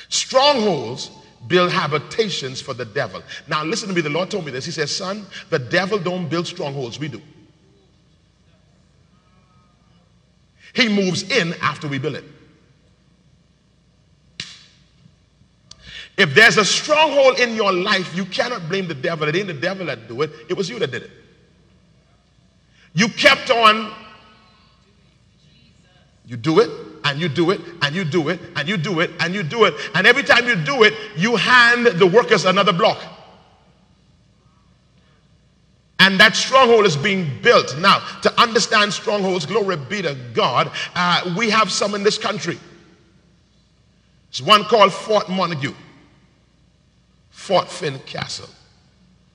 Strongholds 0.09 1.11
build 1.47 1.71
habitations 1.71 2.61
for 2.61 2.73
the 2.73 2.85
devil. 2.85 3.21
Now 3.47 3.63
listen 3.63 3.89
to 3.89 3.95
me, 3.95 4.01
the 4.01 4.09
Lord 4.09 4.29
told 4.29 4.45
me 4.45 4.51
this. 4.51 4.65
He 4.65 4.71
says, 4.71 4.95
son, 4.95 5.25
the 5.49 5.59
devil 5.59 5.97
don't 5.99 6.29
build 6.29 6.47
strongholds, 6.47 6.99
we 6.99 7.07
do. 7.07 7.21
He 10.73 10.87
moves 10.87 11.23
in 11.29 11.53
after 11.61 11.87
we 11.87 11.99
build 11.99 12.15
it. 12.15 12.23
If 16.17 16.35
there's 16.35 16.57
a 16.57 16.65
stronghold 16.65 17.39
in 17.39 17.55
your 17.55 17.71
life, 17.71 18.15
you 18.15 18.25
cannot 18.25 18.67
blame 18.67 18.87
the 18.87 18.93
devil. 18.93 19.27
It 19.27 19.35
ain't 19.35 19.47
the 19.47 19.53
devil 19.53 19.85
that 19.85 20.07
do 20.07 20.21
it. 20.21 20.31
It 20.49 20.57
was 20.57 20.69
you 20.69 20.77
that 20.79 20.91
did 20.91 21.03
it. 21.03 21.11
You 22.93 23.07
kept 23.07 23.49
on 23.49 23.93
you 26.29 26.37
do 26.37 26.59
it, 26.59 26.69
and 27.05 27.19
you 27.19 27.27
do 27.27 27.49
it, 27.49 27.59
and 27.81 27.95
you 27.95 28.03
do 28.03 28.29
it, 28.29 28.39
and 28.55 28.69
you 28.69 28.77
do 28.77 28.99
it, 28.99 29.09
and 29.19 29.33
you 29.33 29.41
do 29.41 29.63
it. 29.63 29.73
And 29.95 30.05
every 30.05 30.21
time 30.21 30.45
you 30.45 30.55
do 30.55 30.83
it, 30.83 30.93
you 31.17 31.35
hand 31.35 31.87
the 31.87 32.05
workers 32.05 32.45
another 32.45 32.71
block. 32.71 32.99
And 36.09 36.19
that 36.19 36.35
stronghold 36.35 36.87
is 36.87 36.97
being 36.97 37.29
built. 37.43 37.77
Now, 37.77 37.99
to 38.23 38.41
understand 38.41 38.91
strongholds, 38.91 39.45
glory 39.45 39.77
be 39.77 40.01
to 40.01 40.17
God, 40.33 40.71
uh, 40.95 41.35
we 41.37 41.51
have 41.51 41.71
some 41.71 41.93
in 41.93 42.01
this 42.01 42.17
country. 42.17 42.57
There's 44.31 44.41
one 44.41 44.63
called 44.63 44.91
Fort 44.91 45.29
Montague, 45.29 45.75
Fort 47.29 47.69
Fincastle, 47.69 48.49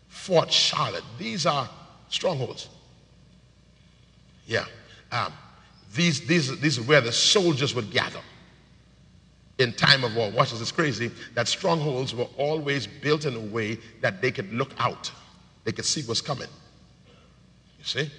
Fort 0.08 0.50
Charlotte. 0.50 1.04
These 1.16 1.46
are 1.46 1.70
strongholds. 2.08 2.68
Yeah. 4.44 4.64
Um, 5.12 5.32
these, 5.94 6.26
these, 6.26 6.58
these 6.58 6.80
are 6.80 6.82
where 6.82 7.00
the 7.00 7.12
soldiers 7.12 7.72
would 7.76 7.92
gather 7.92 8.20
in 9.60 9.74
time 9.74 10.02
of 10.02 10.16
war. 10.16 10.28
Watch 10.32 10.50
this, 10.50 10.60
it's 10.60 10.72
crazy 10.72 11.12
that 11.34 11.46
strongholds 11.46 12.16
were 12.16 12.26
always 12.36 12.88
built 12.88 13.26
in 13.26 13.36
a 13.36 13.40
way 13.54 13.78
that 14.00 14.20
they 14.20 14.32
could 14.32 14.52
look 14.52 14.72
out, 14.78 15.12
they 15.62 15.70
could 15.70 15.84
see 15.84 16.02
what's 16.02 16.20
coming. 16.20 16.48
You 17.84 18.02
see? 18.04 18.10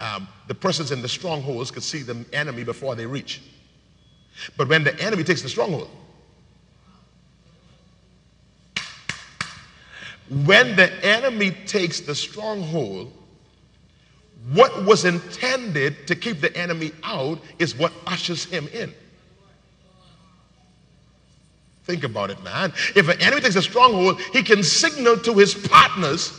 Um, 0.00 0.28
the 0.46 0.54
persons 0.54 0.92
in 0.92 1.02
the 1.02 1.08
strongholds 1.08 1.72
could 1.72 1.82
see 1.82 2.02
the 2.02 2.24
enemy 2.32 2.62
before 2.62 2.94
they 2.94 3.04
reach. 3.04 3.42
But 4.56 4.68
when 4.68 4.84
the 4.84 4.98
enemy 5.02 5.24
takes 5.24 5.42
the 5.42 5.48
stronghold, 5.48 5.90
when 10.44 10.76
the 10.76 10.92
enemy 11.04 11.50
takes 11.66 12.00
the 12.00 12.14
stronghold, 12.14 13.12
what 14.52 14.84
was 14.84 15.04
intended 15.04 16.06
to 16.06 16.14
keep 16.14 16.40
the 16.40 16.56
enemy 16.56 16.92
out 17.02 17.40
is 17.58 17.76
what 17.76 17.92
ushers 18.06 18.44
him 18.44 18.68
in. 18.68 18.94
Think 21.84 22.04
about 22.04 22.30
it, 22.30 22.40
man. 22.44 22.72
If 22.94 23.08
an 23.08 23.20
enemy 23.20 23.40
takes 23.40 23.56
a 23.56 23.62
stronghold, 23.62 24.20
he 24.32 24.44
can 24.44 24.62
signal 24.62 25.16
to 25.20 25.34
his 25.34 25.54
partners 25.54 26.32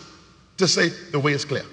to 0.57 0.67
say, 0.67 0.89
the 1.11 1.19
way 1.19 1.33
is 1.33 1.43
clear. 1.43 1.65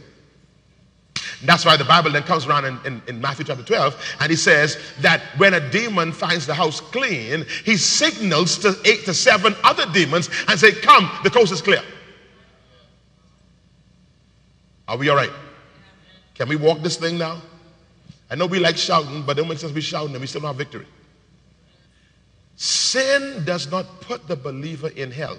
That's 1.45 1.65
why 1.65 1.77
the 1.77 1.85
Bible 1.85 2.11
then 2.11 2.23
comes 2.23 2.47
around 2.47 2.65
in, 2.65 2.79
in, 2.87 3.03
in, 3.09 3.21
Matthew 3.21 3.45
chapter 3.45 3.63
12 3.63 4.17
and 4.21 4.31
he 4.31 4.37
says 4.37 4.79
that 5.01 5.21
when 5.37 5.53
a 5.53 5.71
demon 5.71 6.13
finds 6.13 6.47
the 6.47 6.55
house 6.55 6.81
clean, 6.81 7.45
he 7.65 7.77
signals 7.77 8.57
to 8.59 8.75
eight 8.85 9.05
to 9.05 9.13
seven 9.13 9.55
other 9.63 9.85
demons 9.93 10.31
and 10.49 10.59
say, 10.59 10.73
Come, 10.73 11.11
the 11.23 11.31
coast 11.31 11.53
is 11.53 11.61
clear. 11.61 11.83
Are 14.89 14.97
we 14.97 15.09
all 15.09 15.17
right? 15.17 15.33
Can 16.35 16.49
we 16.49 16.57
walk 16.57 16.81
this 16.81 16.97
thing 16.97 17.19
now? 17.19 17.43
I 18.31 18.35
know 18.35 18.47
we 18.47 18.59
like 18.59 18.77
shouting, 18.77 19.23
but 19.23 19.33
it 19.33 19.41
don't 19.41 19.49
make 19.49 19.59
sense 19.59 19.73
be 19.73 19.81
shouting 19.81 20.15
and 20.15 20.21
we 20.21 20.27
still 20.27 20.41
don't 20.41 20.49
have 20.49 20.57
victory. 20.57 20.87
Sin 22.57 23.45
does 23.45 23.71
not 23.71 24.01
put 24.01 24.27
the 24.27 24.37
believer 24.37 24.89
in 24.89 25.11
hell. 25.11 25.39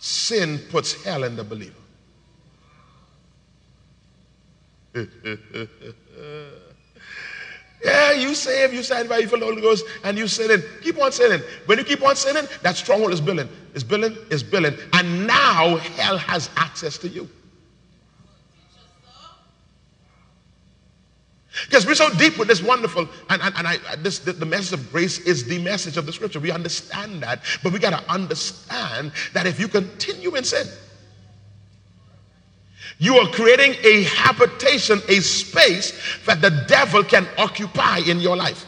Sin 0.00 0.60
puts 0.70 1.02
hell 1.04 1.24
in 1.24 1.36
the 1.36 1.44
believer. 1.44 1.74
yeah, 7.84 8.12
you 8.12 8.34
save, 8.34 8.72
you 8.72 8.82
sanctify, 8.82 9.18
you 9.18 9.28
fill 9.28 9.40
the 9.40 9.44
Holy 9.44 9.60
Ghost, 9.60 9.84
and 10.04 10.16
you 10.16 10.26
sinning. 10.26 10.62
Keep 10.82 10.98
on 11.00 11.12
sinning. 11.12 11.42
When 11.66 11.76
you 11.78 11.84
keep 11.84 12.02
on 12.02 12.16
sinning, 12.16 12.46
that 12.62 12.76
stronghold 12.76 13.12
is 13.12 13.20
building, 13.20 13.48
is 13.74 13.84
building, 13.84 14.16
is 14.30 14.42
building, 14.42 14.74
and 14.94 15.26
now 15.26 15.76
hell 15.76 16.16
has 16.16 16.48
access 16.56 16.96
to 16.98 17.08
you. 17.08 17.28
Because 21.64 21.86
we're 21.86 21.94
so 21.94 22.10
deep 22.14 22.38
with 22.38 22.48
this 22.48 22.62
wonderful, 22.62 23.08
and, 23.30 23.42
and, 23.42 23.54
and 23.56 23.66
I, 23.66 23.78
this, 23.96 24.18
the, 24.18 24.32
the, 24.32 24.44
message 24.44 24.78
of 24.78 24.92
grace 24.92 25.20
is 25.20 25.46
the 25.46 25.58
message 25.62 25.96
of 25.96 26.04
the 26.04 26.12
scripture. 26.12 26.38
We 26.38 26.50
understand 26.50 27.22
that, 27.22 27.40
but 27.62 27.72
we 27.72 27.78
got 27.78 27.98
to 27.98 28.12
understand 28.12 29.12
that 29.32 29.46
if 29.46 29.58
you 29.58 29.66
continue 29.66 30.36
in 30.36 30.44
sin, 30.44 30.66
you 32.98 33.16
are 33.16 33.28
creating 33.28 33.74
a 33.84 34.04
habitation, 34.04 35.00
a 35.08 35.20
space 35.20 35.92
that 36.24 36.40
the 36.40 36.64
devil 36.66 37.04
can 37.04 37.26
occupy 37.36 37.98
in 37.98 38.20
your 38.20 38.36
life. 38.36 38.64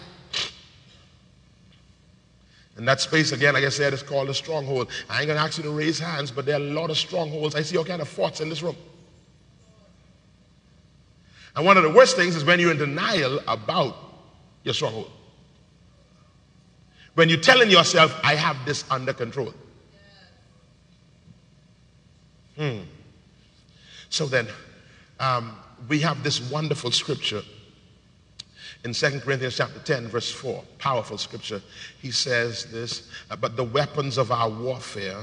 And 2.76 2.86
that 2.86 3.00
space, 3.00 3.32
again, 3.32 3.54
like 3.54 3.64
I 3.64 3.70
said, 3.70 3.92
is 3.92 4.02
called 4.02 4.28
a 4.28 4.34
stronghold. 4.34 4.88
I 5.08 5.18
ain't 5.18 5.26
going 5.26 5.36
to 5.36 5.42
ask 5.42 5.58
you 5.58 5.64
to 5.64 5.70
raise 5.70 5.98
hands, 5.98 6.30
but 6.30 6.46
there 6.46 6.56
are 6.56 6.62
a 6.62 6.72
lot 6.72 6.90
of 6.90 6.98
strongholds. 6.98 7.56
I 7.56 7.62
see 7.62 7.76
all 7.76 7.84
kind 7.84 8.00
of 8.00 8.08
forts 8.08 8.40
in 8.40 8.48
this 8.48 8.62
room. 8.62 8.76
And 11.56 11.66
one 11.66 11.76
of 11.76 11.82
the 11.82 11.90
worst 11.90 12.14
things 12.14 12.36
is 12.36 12.44
when 12.44 12.60
you're 12.60 12.70
in 12.70 12.78
denial 12.78 13.40
about 13.48 13.96
your 14.62 14.74
stronghold. 14.74 15.10
When 17.14 17.28
you're 17.28 17.40
telling 17.40 17.68
yourself, 17.68 18.16
I 18.22 18.36
have 18.36 18.64
this 18.64 18.84
under 18.92 19.12
control. 19.12 19.52
Hmm. 22.56 22.82
So 24.10 24.26
then, 24.26 24.48
um, 25.20 25.56
we 25.88 26.00
have 26.00 26.22
this 26.22 26.50
wonderful 26.50 26.90
scripture 26.90 27.42
in 28.84 28.92
2 28.92 29.20
Corinthians 29.20 29.56
chapter 29.56 29.80
10, 29.80 30.08
verse 30.08 30.30
4. 30.30 30.62
Powerful 30.78 31.18
scripture. 31.18 31.60
He 32.00 32.10
says 32.10 32.66
this, 32.66 33.10
uh, 33.30 33.36
but 33.36 33.56
the 33.56 33.64
weapons 33.64 34.18
of 34.18 34.30
our 34.30 34.48
warfare 34.48 35.22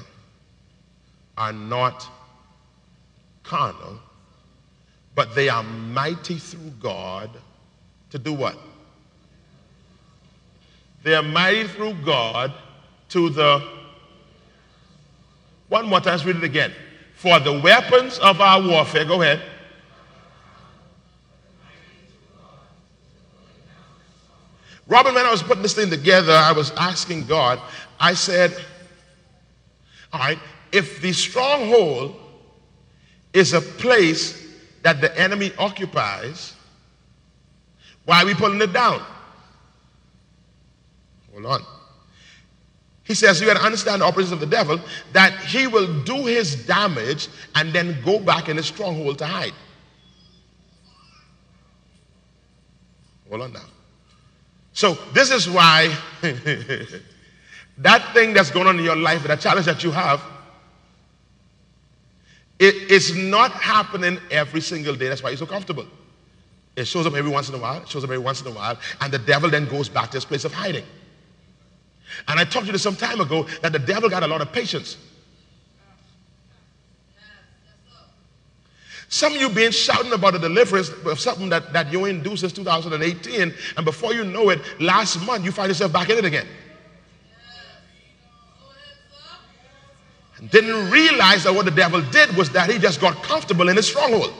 are 1.37 1.53
not 1.53 2.07
carnal, 3.43 3.99
but 5.13 5.35
they 5.35 5.49
are 5.49 5.63
mighty 5.63 6.37
through 6.37 6.71
God 6.81 7.29
to 8.11 8.19
do 8.19 8.33
what? 8.33 8.57
They 11.03 11.13
are 11.13 11.23
mighty 11.23 11.67
through 11.67 11.95
God 12.05 12.53
to 13.09 13.29
the. 13.29 13.67
One 15.69 15.87
more 15.87 15.99
time, 15.99 16.13
let's 16.13 16.25
read 16.25 16.37
it 16.37 16.43
again. 16.43 16.73
For 17.15 17.39
the 17.39 17.59
weapons 17.59 18.19
of 18.19 18.41
our 18.41 18.61
warfare, 18.61 19.05
go 19.05 19.21
ahead. 19.21 19.41
Robin, 24.87 25.15
when 25.15 25.25
I 25.25 25.31
was 25.31 25.41
putting 25.41 25.63
this 25.63 25.73
thing 25.73 25.89
together, 25.89 26.33
I 26.33 26.51
was 26.51 26.71
asking 26.71 27.25
God, 27.25 27.59
I 27.99 28.13
said, 28.13 28.55
all 30.13 30.19
right, 30.19 30.37
if 30.71 31.01
the 31.01 31.11
stronghold 31.11 32.15
is 33.33 33.53
a 33.53 33.61
place 33.61 34.45
that 34.83 35.01
the 35.01 35.17
enemy 35.19 35.51
occupies, 35.57 36.53
why 38.05 38.21
are 38.21 38.25
we 38.25 38.35
pulling 38.35 38.61
it 38.61 38.71
down? 38.71 39.01
Hold 41.33 41.45
on. 41.45 41.74
He 43.05 43.13
says 43.13 43.39
you 43.39 43.49
understand 43.49 44.01
the 44.01 44.05
operations 44.05 44.31
of 44.31 44.39
the 44.39 44.47
devil 44.47 44.79
that 45.13 45.33
he 45.45 45.67
will 45.67 46.03
do 46.03 46.25
his 46.25 46.65
damage 46.65 47.27
and 47.53 47.71
then 47.71 47.97
go 48.03 48.19
back 48.19 48.49
in 48.49 48.57
his 48.57 48.65
stronghold 48.65 49.19
to 49.19 49.27
hide. 49.27 49.53
Hold 53.29 53.41
on 53.43 53.53
now. 53.53 53.65
So 54.73 54.97
this 55.13 55.31
is 55.31 55.49
why 55.49 55.95
that 57.77 58.13
thing 58.13 58.33
that's 58.33 58.49
going 58.49 58.67
on 58.67 58.79
in 58.79 58.83
your 58.83 58.95
life, 58.95 59.23
that 59.23 59.39
challenge 59.39 59.67
that 59.67 59.83
you 59.83 59.91
have, 59.91 60.21
it 62.57 62.75
is 62.89 63.15
not 63.15 63.51
happening 63.51 64.19
every 64.31 64.61
single 64.61 64.95
day. 64.95 65.09
That's 65.09 65.21
why 65.21 65.29
you're 65.29 65.37
so 65.37 65.45
comfortable. 65.45 65.85
It 66.75 66.85
shows 66.85 67.05
up 67.05 67.13
every 67.13 67.31
once 67.31 67.49
in 67.49 67.55
a 67.55 67.57
while, 67.59 67.81
it 67.83 67.87
shows 67.87 68.03
up 68.03 68.09
every 68.09 68.17
once 68.17 68.41
in 68.41 68.47
a 68.47 68.51
while, 68.51 68.77
and 68.99 69.13
the 69.13 69.19
devil 69.19 69.49
then 69.49 69.65
goes 69.67 69.87
back 69.87 70.11
to 70.11 70.17
his 70.17 70.25
place 70.25 70.43
of 70.43 70.53
hiding. 70.53 70.85
And 72.27 72.39
I 72.39 72.43
talked 72.43 72.65
to 72.67 72.71
you 72.71 72.77
some 72.77 72.95
time 72.95 73.21
ago 73.21 73.47
that 73.61 73.71
the 73.71 73.79
devil 73.79 74.09
got 74.09 74.23
a 74.23 74.27
lot 74.27 74.41
of 74.41 74.51
patience. 74.51 74.97
Some 79.07 79.33
of 79.33 79.39
you 79.39 79.49
been 79.49 79.71
shouting 79.71 80.11
about 80.13 80.33
the 80.33 80.39
deliverance 80.39 80.89
of 80.89 81.19
something 81.19 81.49
that, 81.49 81.71
that 81.73 81.91
you 81.91 82.05
induced 82.05 82.41
since 82.41 82.53
2018, 82.53 83.53
and 83.77 83.85
before 83.85 84.13
you 84.13 84.25
know 84.25 84.49
it, 84.49 84.59
last 84.79 85.21
month 85.25 85.45
you 85.45 85.51
find 85.51 85.69
yourself 85.69 85.93
back 85.93 86.09
in 86.09 86.17
it 86.17 86.25
again. 86.25 86.47
And 90.37 90.49
didn't 90.49 90.91
realize 90.91 91.43
that 91.43 91.53
what 91.53 91.65
the 91.65 91.71
devil 91.71 92.01
did 92.01 92.35
was 92.35 92.49
that 92.51 92.69
he 92.69 92.77
just 92.77 92.99
got 92.99 93.21
comfortable 93.23 93.69
in 93.69 93.77
his 93.77 93.87
stronghold 93.87 94.33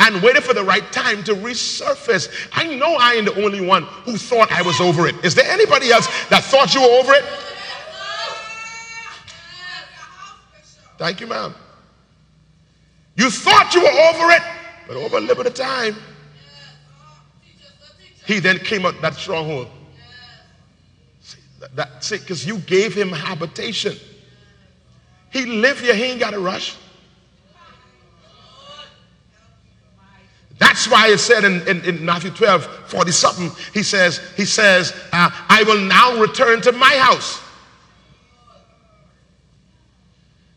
and 0.00 0.22
waited 0.22 0.42
for 0.42 0.54
the 0.54 0.64
right 0.64 0.90
time 0.92 1.22
to 1.24 1.34
resurface. 1.34 2.28
I 2.52 2.74
know 2.74 2.96
I 2.98 3.14
ain't 3.14 3.26
the 3.26 3.44
only 3.44 3.60
one 3.60 3.84
who 4.04 4.16
thought 4.16 4.50
I 4.50 4.62
was 4.62 4.80
over 4.80 5.06
it. 5.06 5.14
Is 5.24 5.34
there 5.34 5.48
anybody 5.48 5.92
else 5.92 6.06
that 6.28 6.42
thought 6.42 6.74
you 6.74 6.80
were 6.80 6.98
over 6.98 7.12
it? 7.12 7.24
Thank 10.98 11.20
you, 11.20 11.26
ma'am. 11.26 11.54
You 13.16 13.30
thought 13.30 13.74
you 13.74 13.82
were 13.82 13.88
over 13.88 14.32
it, 14.32 14.42
but 14.88 14.96
over 14.96 15.18
a 15.18 15.20
little 15.20 15.36
bit 15.36 15.46
of 15.46 15.54
time, 15.54 15.96
he 18.26 18.38
then 18.38 18.58
came 18.58 18.86
up 18.86 18.98
that 19.00 19.14
stronghold. 19.14 19.68
That's 21.74 22.10
it, 22.12 22.22
because 22.22 22.46
you 22.46 22.58
gave 22.58 22.94
him 22.94 23.10
habitation. 23.10 23.96
He 25.30 25.44
live 25.46 25.80
here, 25.80 25.94
he 25.94 26.04
ain't 26.04 26.20
got 26.20 26.30
to 26.30 26.40
rush. 26.40 26.76
That's 30.60 30.86
why 30.88 31.08
it 31.08 31.18
said 31.18 31.44
in, 31.44 31.66
in, 31.66 31.82
in, 31.84 32.04
Matthew 32.04 32.30
12, 32.30 32.90
40 32.90 33.10
something, 33.10 33.50
he 33.72 33.82
says, 33.82 34.20
he 34.36 34.44
says, 34.44 34.92
uh, 35.10 35.30
I 35.48 35.62
will 35.64 35.80
now 35.80 36.20
return 36.20 36.60
to 36.60 36.72
my 36.72 36.94
house. 36.96 37.42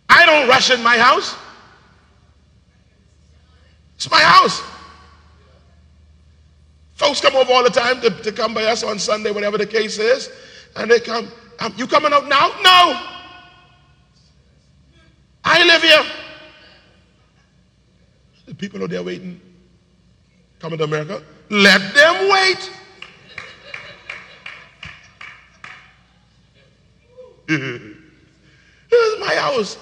I 0.09 0.25
don't 0.25 0.47
rush 0.49 0.69
in 0.69 0.83
my 0.83 0.97
house. 0.97 1.35
It's 3.95 4.11
my 4.11 4.19
house. 4.19 4.61
Folks 6.95 7.21
come 7.21 7.35
over 7.35 7.51
all 7.51 7.63
the 7.63 7.69
time 7.69 8.01
to, 8.01 8.09
to 8.09 8.31
come 8.33 8.53
by 8.53 8.65
us 8.65 8.83
on 8.83 8.99
Sunday, 8.99 9.31
whatever 9.31 9.57
the 9.57 9.65
case 9.65 9.97
is. 9.99 10.29
And 10.75 10.91
they 10.91 10.99
come, 10.99 11.31
um, 11.59 11.73
you 11.77 11.87
coming 11.87 12.11
out 12.11 12.27
now? 12.27 12.49
No. 12.61 13.09
I 15.45 15.63
live 15.65 15.81
here. 15.81 16.03
The 18.47 18.55
people 18.55 18.83
are 18.83 18.87
there 18.87 19.03
waiting, 19.03 19.39
coming 20.63 20.78
to 20.78 20.86
America. 20.86 21.21
Let 21.49 21.93
them 21.93 22.30
wait. 22.32 22.71
Here's 28.89 29.19
my 29.19 29.36
house. 29.36 29.78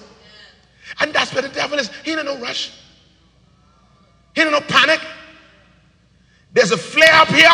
And 0.99 1.13
that's 1.13 1.31
where 1.35 1.43
the 1.43 1.49
devil 1.49 1.77
is. 1.77 1.91
He 2.03 2.13
ain't 2.13 2.25
no 2.25 2.39
rush. 2.39 2.71
He 4.33 4.41
ain't 4.41 4.49
no 4.51 4.61
panic. 4.61 4.99
There's 6.51 6.71
a 6.71 6.77
flare 6.77 7.13
up 7.13 7.27
here. 7.27 7.47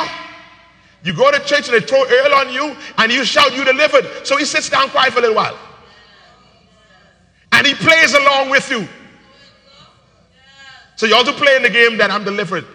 You 1.04 1.14
go 1.14 1.30
to 1.30 1.40
church 1.42 1.68
and 1.68 1.82
they 1.82 1.86
throw 1.86 2.00
oil 2.00 2.34
on 2.34 2.54
you 2.54 2.78
and 2.98 3.12
you 3.12 3.26
shout, 3.26 3.54
You 3.54 3.66
delivered. 3.66 4.26
So 4.26 4.38
he 4.38 4.46
sits 4.46 4.70
down 4.70 4.90
quiet 4.90 5.12
for 5.12 5.20
a 5.20 5.24
little 5.24 5.36
while. 5.36 5.60
And 7.52 7.68
he 7.68 7.74
plays 7.74 8.14
along 8.14 8.52
with 8.52 8.72
you. 8.72 8.88
So 10.96 11.06
you 11.06 11.14
also 11.14 11.34
playing 11.34 11.64
the 11.64 11.70
game 11.70 11.98
that 11.98 12.10
I'm 12.10 12.24
delivered. 12.24 12.66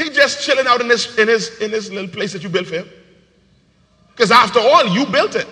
He 0.00 0.08
just 0.08 0.42
chilling 0.42 0.66
out 0.66 0.80
in 0.80 0.88
his 0.88 1.18
in 1.18 1.28
his 1.28 1.58
in 1.58 1.70
his 1.70 1.92
little 1.92 2.08
place 2.08 2.32
that 2.32 2.42
you 2.42 2.48
built 2.48 2.68
for 2.68 2.76
him. 2.76 2.88
Because 4.12 4.30
after 4.30 4.58
all, 4.58 4.86
you 4.86 5.04
built 5.04 5.34
it. 5.34 5.46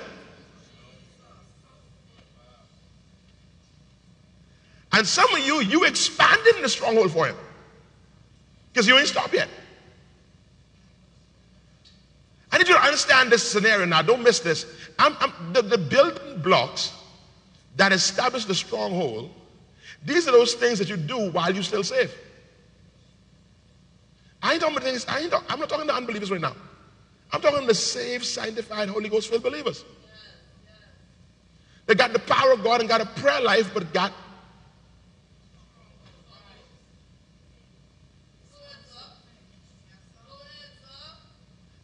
And 4.92 5.06
some 5.06 5.32
of 5.34 5.40
you, 5.40 5.60
you 5.60 5.84
expanding 5.84 6.62
the 6.62 6.68
stronghold 6.68 7.12
for 7.12 7.26
him. 7.26 7.36
Because 8.72 8.88
you 8.88 8.96
ain't 8.96 9.08
stopped 9.08 9.34
yet. 9.34 9.48
I 12.50 12.56
need 12.56 12.68
you 12.68 12.74
to 12.74 12.80
understand 12.80 13.30
this 13.30 13.48
scenario 13.48 13.84
now. 13.84 14.00
Don't 14.00 14.22
miss 14.22 14.40
this. 14.40 14.64
I'm, 14.98 15.14
I'm, 15.20 15.52
the, 15.52 15.60
the 15.60 15.78
building 15.78 16.40
blocks 16.40 16.94
that 17.76 17.92
establish 17.92 18.46
the 18.46 18.54
stronghold, 18.54 19.30
these 20.04 20.26
are 20.26 20.32
those 20.32 20.54
things 20.54 20.78
that 20.78 20.88
you 20.88 20.96
do 20.96 21.30
while 21.30 21.52
you're 21.52 21.62
still 21.62 21.84
safe. 21.84 22.16
I 24.42 24.52
ain't 24.52 24.60
talking 24.62 24.78
things, 24.80 25.04
I 25.08 25.20
ain't 25.20 25.30
talk, 25.30 25.44
I'm 25.48 25.58
not 25.58 25.68
talking 25.68 25.86
to 25.86 25.94
unbelievers 25.94 26.30
right 26.30 26.40
now. 26.40 26.54
I'm 27.32 27.40
talking 27.40 27.66
to 27.66 27.74
saved, 27.74 28.24
sanctified, 28.24 28.88
Holy 28.88 29.08
Ghost 29.08 29.28
filled 29.28 29.42
believers. 29.42 29.84
They 31.86 31.94
got 31.94 32.12
the 32.12 32.18
power 32.18 32.52
of 32.52 32.62
God 32.62 32.80
and 32.80 32.88
got 32.88 33.00
a 33.00 33.06
prayer 33.06 33.40
life, 33.40 33.70
but 33.72 33.92
got 33.92 34.12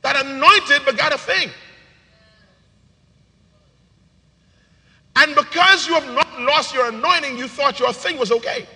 that 0.02 0.24
anointed 0.24 0.82
but 0.84 0.98
got 0.98 1.14
a 1.14 1.18
thing. 1.18 1.50
And 5.16 5.34
because 5.34 5.86
you 5.86 5.94
have 5.94 6.06
not 6.14 6.40
lost 6.42 6.74
your 6.74 6.88
anointing, 6.88 7.38
you 7.38 7.48
thought 7.48 7.80
your 7.80 7.92
thing 7.92 8.18
was 8.18 8.30
okay. 8.30 8.66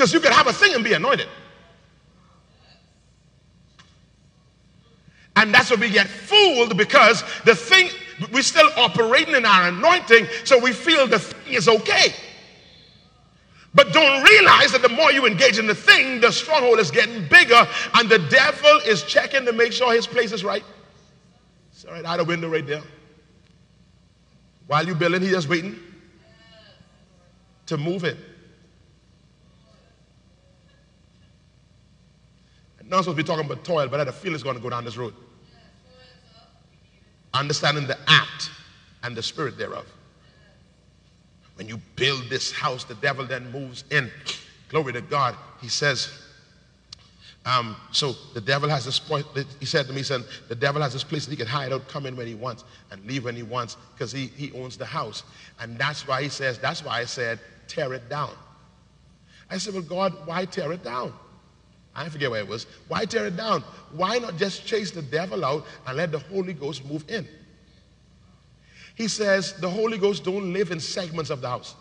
Because 0.00 0.14
you 0.14 0.20
could 0.20 0.32
have 0.32 0.46
a 0.46 0.52
thing 0.54 0.74
and 0.74 0.82
be 0.82 0.94
anointed. 0.94 1.28
And 5.36 5.52
that's 5.52 5.68
where 5.68 5.78
we 5.78 5.90
get 5.90 6.06
fooled 6.06 6.74
because 6.78 7.22
the 7.44 7.54
thing, 7.54 7.90
we're 8.32 8.40
still 8.40 8.70
operating 8.78 9.34
in 9.34 9.44
our 9.44 9.68
anointing, 9.68 10.26
so 10.44 10.58
we 10.58 10.72
feel 10.72 11.06
the 11.06 11.18
thing 11.18 11.52
is 11.52 11.68
okay. 11.68 12.14
But 13.74 13.92
don't 13.92 14.24
realize 14.24 14.72
that 14.72 14.80
the 14.80 14.88
more 14.88 15.12
you 15.12 15.26
engage 15.26 15.58
in 15.58 15.66
the 15.66 15.74
thing, 15.74 16.22
the 16.22 16.32
stronghold 16.32 16.78
is 16.78 16.90
getting 16.90 17.28
bigger, 17.28 17.68
and 17.92 18.08
the 18.08 18.20
devil 18.30 18.80
is 18.86 19.02
checking 19.02 19.44
to 19.44 19.52
make 19.52 19.70
sure 19.70 19.92
his 19.92 20.06
place 20.06 20.32
is 20.32 20.42
right. 20.42 20.64
It's 21.72 21.84
right, 21.84 22.06
out 22.06 22.16
the 22.16 22.24
window 22.24 22.48
right 22.48 22.66
there. 22.66 22.82
While 24.66 24.86
you're 24.86 24.94
building, 24.94 25.20
he 25.20 25.28
just 25.28 25.50
waiting 25.50 25.78
to 27.66 27.76
move 27.76 28.04
it. 28.04 28.16
Not 32.88 33.04
supposed 33.04 33.18
to 33.18 33.22
be 33.22 33.26
talking 33.26 33.46
about 33.46 33.64
toil, 33.64 33.88
but 33.88 34.06
I 34.06 34.10
feel 34.10 34.34
it's 34.34 34.42
going 34.42 34.56
to 34.56 34.62
go 34.62 34.70
down 34.70 34.84
this 34.84 34.96
road. 34.96 35.14
Understanding 37.32 37.86
the 37.86 37.98
act 38.08 38.50
and 39.02 39.16
the 39.16 39.22
spirit 39.22 39.56
thereof. 39.56 39.86
When 41.54 41.68
you 41.68 41.80
build 41.96 42.24
this 42.30 42.50
house, 42.50 42.84
the 42.84 42.94
devil 42.96 43.26
then 43.26 43.50
moves 43.52 43.84
in. 43.90 44.10
Glory 44.68 44.92
to 44.94 45.00
God. 45.02 45.36
He 45.60 45.68
says, 45.68 46.10
um, 47.46 47.76
so 47.92 48.14
the 48.34 48.40
devil 48.40 48.68
has 48.68 48.84
this 48.84 48.98
point. 48.98 49.26
He 49.58 49.66
said 49.66 49.86
to 49.86 49.92
me, 49.92 49.98
he 49.98 50.04
said, 50.04 50.24
the 50.48 50.54
devil 50.54 50.82
has 50.82 50.92
this 50.92 51.04
place 51.04 51.26
that 51.26 51.30
he 51.30 51.36
can 51.36 51.46
hide 51.46 51.72
out, 51.72 51.86
come 51.88 52.06
in 52.06 52.16
when 52.16 52.26
he 52.26 52.34
wants, 52.34 52.64
and 52.90 53.04
leave 53.06 53.24
when 53.24 53.36
he 53.36 53.42
wants, 53.42 53.76
because 53.94 54.12
he, 54.12 54.26
he 54.28 54.52
owns 54.52 54.76
the 54.76 54.84
house. 54.84 55.22
And 55.58 55.78
that's 55.78 56.06
why 56.06 56.22
he 56.22 56.28
says, 56.28 56.58
that's 56.58 56.84
why 56.84 57.00
I 57.00 57.04
said, 57.04 57.40
tear 57.68 57.92
it 57.94 58.08
down. 58.08 58.32
I 59.50 59.58
said, 59.58 59.74
well, 59.74 59.82
God, 59.82 60.14
why 60.26 60.44
tear 60.44 60.72
it 60.72 60.84
down? 60.84 61.12
I 61.94 62.08
forget 62.08 62.30
where 62.30 62.40
it 62.40 62.48
was. 62.48 62.66
Why 62.88 63.04
tear 63.04 63.26
it 63.26 63.36
down? 63.36 63.62
Why 63.92 64.18
not 64.18 64.36
just 64.36 64.64
chase 64.64 64.90
the 64.90 65.02
devil 65.02 65.44
out 65.44 65.66
and 65.86 65.96
let 65.96 66.12
the 66.12 66.18
Holy 66.18 66.52
Ghost 66.52 66.84
move 66.84 67.04
in? 67.08 67.26
He 68.94 69.08
says 69.08 69.54
the 69.54 69.68
Holy 69.68 69.98
Ghost 69.98 70.24
don't 70.24 70.52
live 70.52 70.70
in 70.70 70.80
segments 70.80 71.30
of 71.30 71.40
the 71.40 71.48
house. 71.48 71.74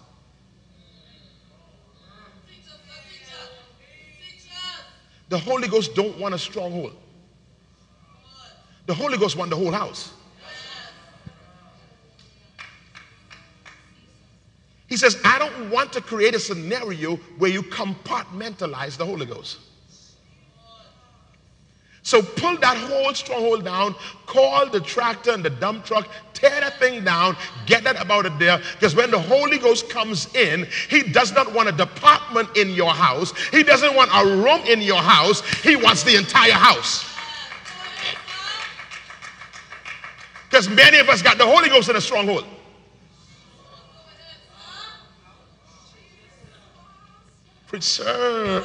The 5.30 5.38
Holy 5.38 5.68
Ghost 5.68 5.94
don't 5.94 6.18
want 6.18 6.34
a 6.34 6.40
stronghold. 6.40 6.96
The 8.88 8.96
Holy 8.96 9.18
Ghost 9.20 9.36
want 9.36 9.52
the 9.52 9.56
whole 9.56 9.72
house. 9.72 10.12
He 14.88 14.98
says, 14.98 15.22
I 15.24 15.38
don't 15.38 15.70
want 15.70 15.94
to 15.94 16.02
create 16.02 16.34
a 16.34 16.40
scenario 16.40 17.18
where 17.38 17.52
you 17.52 17.62
compartmentalize 17.62 18.98
the 18.98 19.06
Holy 19.06 19.28
Ghost. 19.28 19.60
So 22.02 22.22
pull 22.22 22.58
that 22.58 22.78
whole 22.78 23.14
stronghold 23.14 23.66
down, 23.66 23.94
call 24.26 24.70
the 24.70 24.80
tractor 24.80 25.32
and 25.32 25.44
the 25.44 25.50
dump 25.50 25.86
truck, 25.86 26.08
tear 26.34 26.62
that 26.62 26.80
thing 26.80 27.04
down, 27.04 27.36
get 27.66 27.84
that 27.84 28.02
about 28.02 28.26
it 28.26 28.38
there. 28.40 28.62
Because 28.74 28.96
when 28.96 29.12
the 29.12 29.20
Holy 29.20 29.58
Ghost 29.58 29.90
comes 29.90 30.34
in, 30.34 30.68
He 30.90 31.04
does 31.04 31.34
not 31.34 31.54
want 31.54 31.70
a 31.70 31.74
department 31.74 32.56
in 32.56 32.70
your 32.70 32.92
house, 32.92 33.34
He 33.50 33.64
doesn't 33.64 33.96
want 33.96 34.12
a 34.14 34.26
room 34.26 34.62
in 34.66 34.82
your 34.82 35.02
house, 35.02 35.42
He 35.62 35.76
wants 35.76 36.04
the 36.04 36.16
entire 36.16 36.54
house. 36.54 37.06
Because 40.50 40.68
many 40.70 40.98
of 40.98 41.10
us 41.10 41.22
got 41.22 41.38
the 41.38 41.46
Holy 41.46 41.70
Ghost 41.70 41.90
in 41.90 41.96
a 41.96 42.02
stronghold. 42.02 42.46
Preacher. 47.68 48.64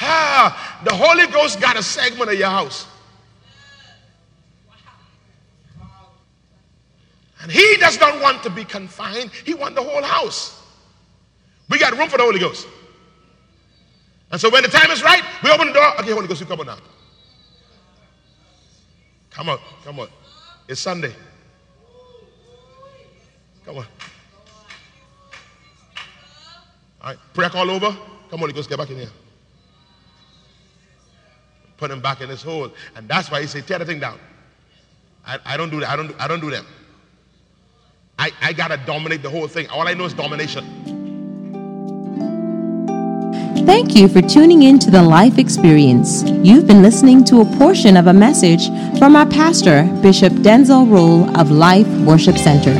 Ah, 0.00 0.80
the 0.84 0.94
Holy 0.94 1.26
Ghost 1.26 1.60
got 1.60 1.76
a 1.76 1.82
segment 1.82 2.30
of 2.30 2.38
your 2.38 2.48
house. 2.48 2.86
And 7.42 7.50
he 7.50 7.76
does 7.78 7.98
not 7.98 8.20
want 8.20 8.42
to 8.42 8.50
be 8.50 8.64
confined. 8.64 9.30
He 9.44 9.54
wants 9.54 9.76
the 9.76 9.82
whole 9.82 10.02
house. 10.02 10.60
We 11.68 11.78
got 11.78 11.96
room 11.96 12.08
for 12.08 12.16
the 12.16 12.24
Holy 12.24 12.38
Ghost. 12.38 12.66
And 14.30 14.40
so 14.40 14.50
when 14.50 14.62
the 14.62 14.68
time 14.68 14.90
is 14.90 15.02
right, 15.02 15.22
we 15.42 15.50
open 15.50 15.68
the 15.68 15.72
door. 15.72 16.00
Okay, 16.00 16.12
Holy 16.12 16.26
Ghost, 16.26 16.40
you 16.40 16.46
come 16.46 16.60
on 16.60 16.66
now. 16.66 16.78
Come 19.30 19.48
on, 19.48 19.58
come 19.84 20.00
on. 20.00 20.08
It's 20.68 20.80
Sunday. 20.80 21.14
Come 23.64 23.78
on. 23.78 23.86
All 27.00 27.10
right, 27.10 27.18
prayer 27.32 27.50
call 27.50 27.70
over. 27.70 27.86
Come 27.86 27.98
on, 28.34 28.38
Holy 28.40 28.52
Ghost, 28.52 28.68
get 28.68 28.78
back 28.78 28.90
in 28.90 28.96
here 28.96 29.10
put 31.78 31.90
him 31.90 32.00
back 32.00 32.20
in 32.20 32.28
his 32.28 32.42
hole. 32.42 32.70
And 32.96 33.08
that's 33.08 33.30
why 33.30 33.40
he 33.40 33.46
said, 33.46 33.66
tear 33.66 33.78
the 33.78 33.86
thing 33.86 34.00
down. 34.00 34.18
I, 35.26 35.38
I 35.46 35.56
don't 35.56 35.70
do 35.70 35.80
that. 35.80 35.88
I 35.88 35.96
don't, 35.96 36.20
I 36.20 36.28
don't 36.28 36.40
do 36.40 36.50
that. 36.50 36.64
I, 38.18 38.32
I 38.42 38.52
got 38.52 38.68
to 38.68 38.76
dominate 38.78 39.22
the 39.22 39.30
whole 39.30 39.46
thing. 39.46 39.68
All 39.68 39.86
I 39.86 39.94
know 39.94 40.04
is 40.04 40.12
domination. 40.12 40.64
Thank 43.64 43.94
you 43.94 44.08
for 44.08 44.22
tuning 44.22 44.62
in 44.62 44.78
to 44.80 44.90
the 44.90 45.02
Life 45.02 45.38
Experience. 45.38 46.22
You've 46.24 46.66
been 46.66 46.82
listening 46.82 47.22
to 47.26 47.42
a 47.42 47.44
portion 47.58 47.96
of 47.96 48.06
a 48.06 48.12
message 48.12 48.66
from 48.98 49.14
our 49.14 49.26
pastor, 49.26 49.84
Bishop 50.00 50.32
Denczil 50.32 50.90
Rolle 50.90 51.36
of 51.38 51.50
Life 51.50 51.86
Worship 52.00 52.38
Center. 52.38 52.72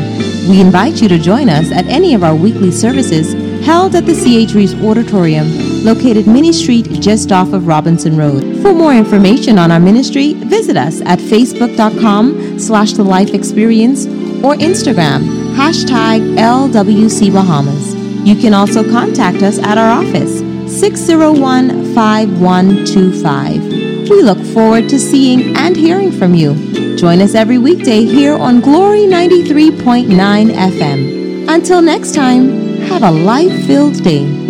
We 0.49 0.63
invite 0.63 1.03
you 1.03 1.09
to 1.09 1.19
join 1.19 1.51
us 1.51 1.71
at 1.71 1.85
any 1.89 2.15
of 2.15 2.25
our 2.25 2.35
weekly 2.35 2.71
services 2.71 3.35
held 3.67 3.95
at 3.95 4.07
the 4.07 4.15
CH 4.15 4.55
Auditorium, 4.83 5.47
located 5.85 6.27
Mini 6.27 6.53
Street 6.53 6.87
just 7.01 7.33
off 7.33 7.53
of 7.53 7.67
Robinson 7.67 8.17
Road. 8.17 8.61
For 8.63 8.73
more 8.73 8.95
information 8.95 9.59
on 9.59 9.71
our 9.71 9.81
ministry, 9.81 10.35
visit 10.35 10.77
us 10.77 11.01
at 11.03 11.19
facebook.com 11.19 12.59
slash 12.59 12.93
the 12.93 13.05
life 13.05 13.35
experience 13.35 14.07
or 14.45 14.55
Instagram, 14.55 15.23
hashtag 15.55 16.37
LWC 16.37 17.33
Bahamas. 17.33 17.95
You 18.27 18.37
can 18.37 18.55
also 18.55 18.83
contact 18.89 19.43
us 19.43 19.59
at 19.59 19.79
our 19.79 19.91
office, 19.91 20.41
601 20.81 21.95
5125. 21.95 23.63
We 24.11 24.23
look 24.23 24.39
forward 24.39 24.89
to 24.89 24.99
seeing 24.99 25.57
and 25.57 25.77
hearing 25.77 26.13
from 26.13 26.35
you. 26.35 26.97
Join 26.97 27.21
us 27.21 27.35
every 27.35 27.59
weekday 27.59 28.05
here 28.05 28.37
on 28.37 28.61
Glory 28.61 29.01
93.9 29.01 30.07
FM. 30.51 31.49
Until 31.49 31.81
next 31.83 32.15
time, 32.15 32.79
have 32.81 33.03
a 33.03 33.11
life 33.11 33.67
filled 33.67 34.03
day. 34.03 34.48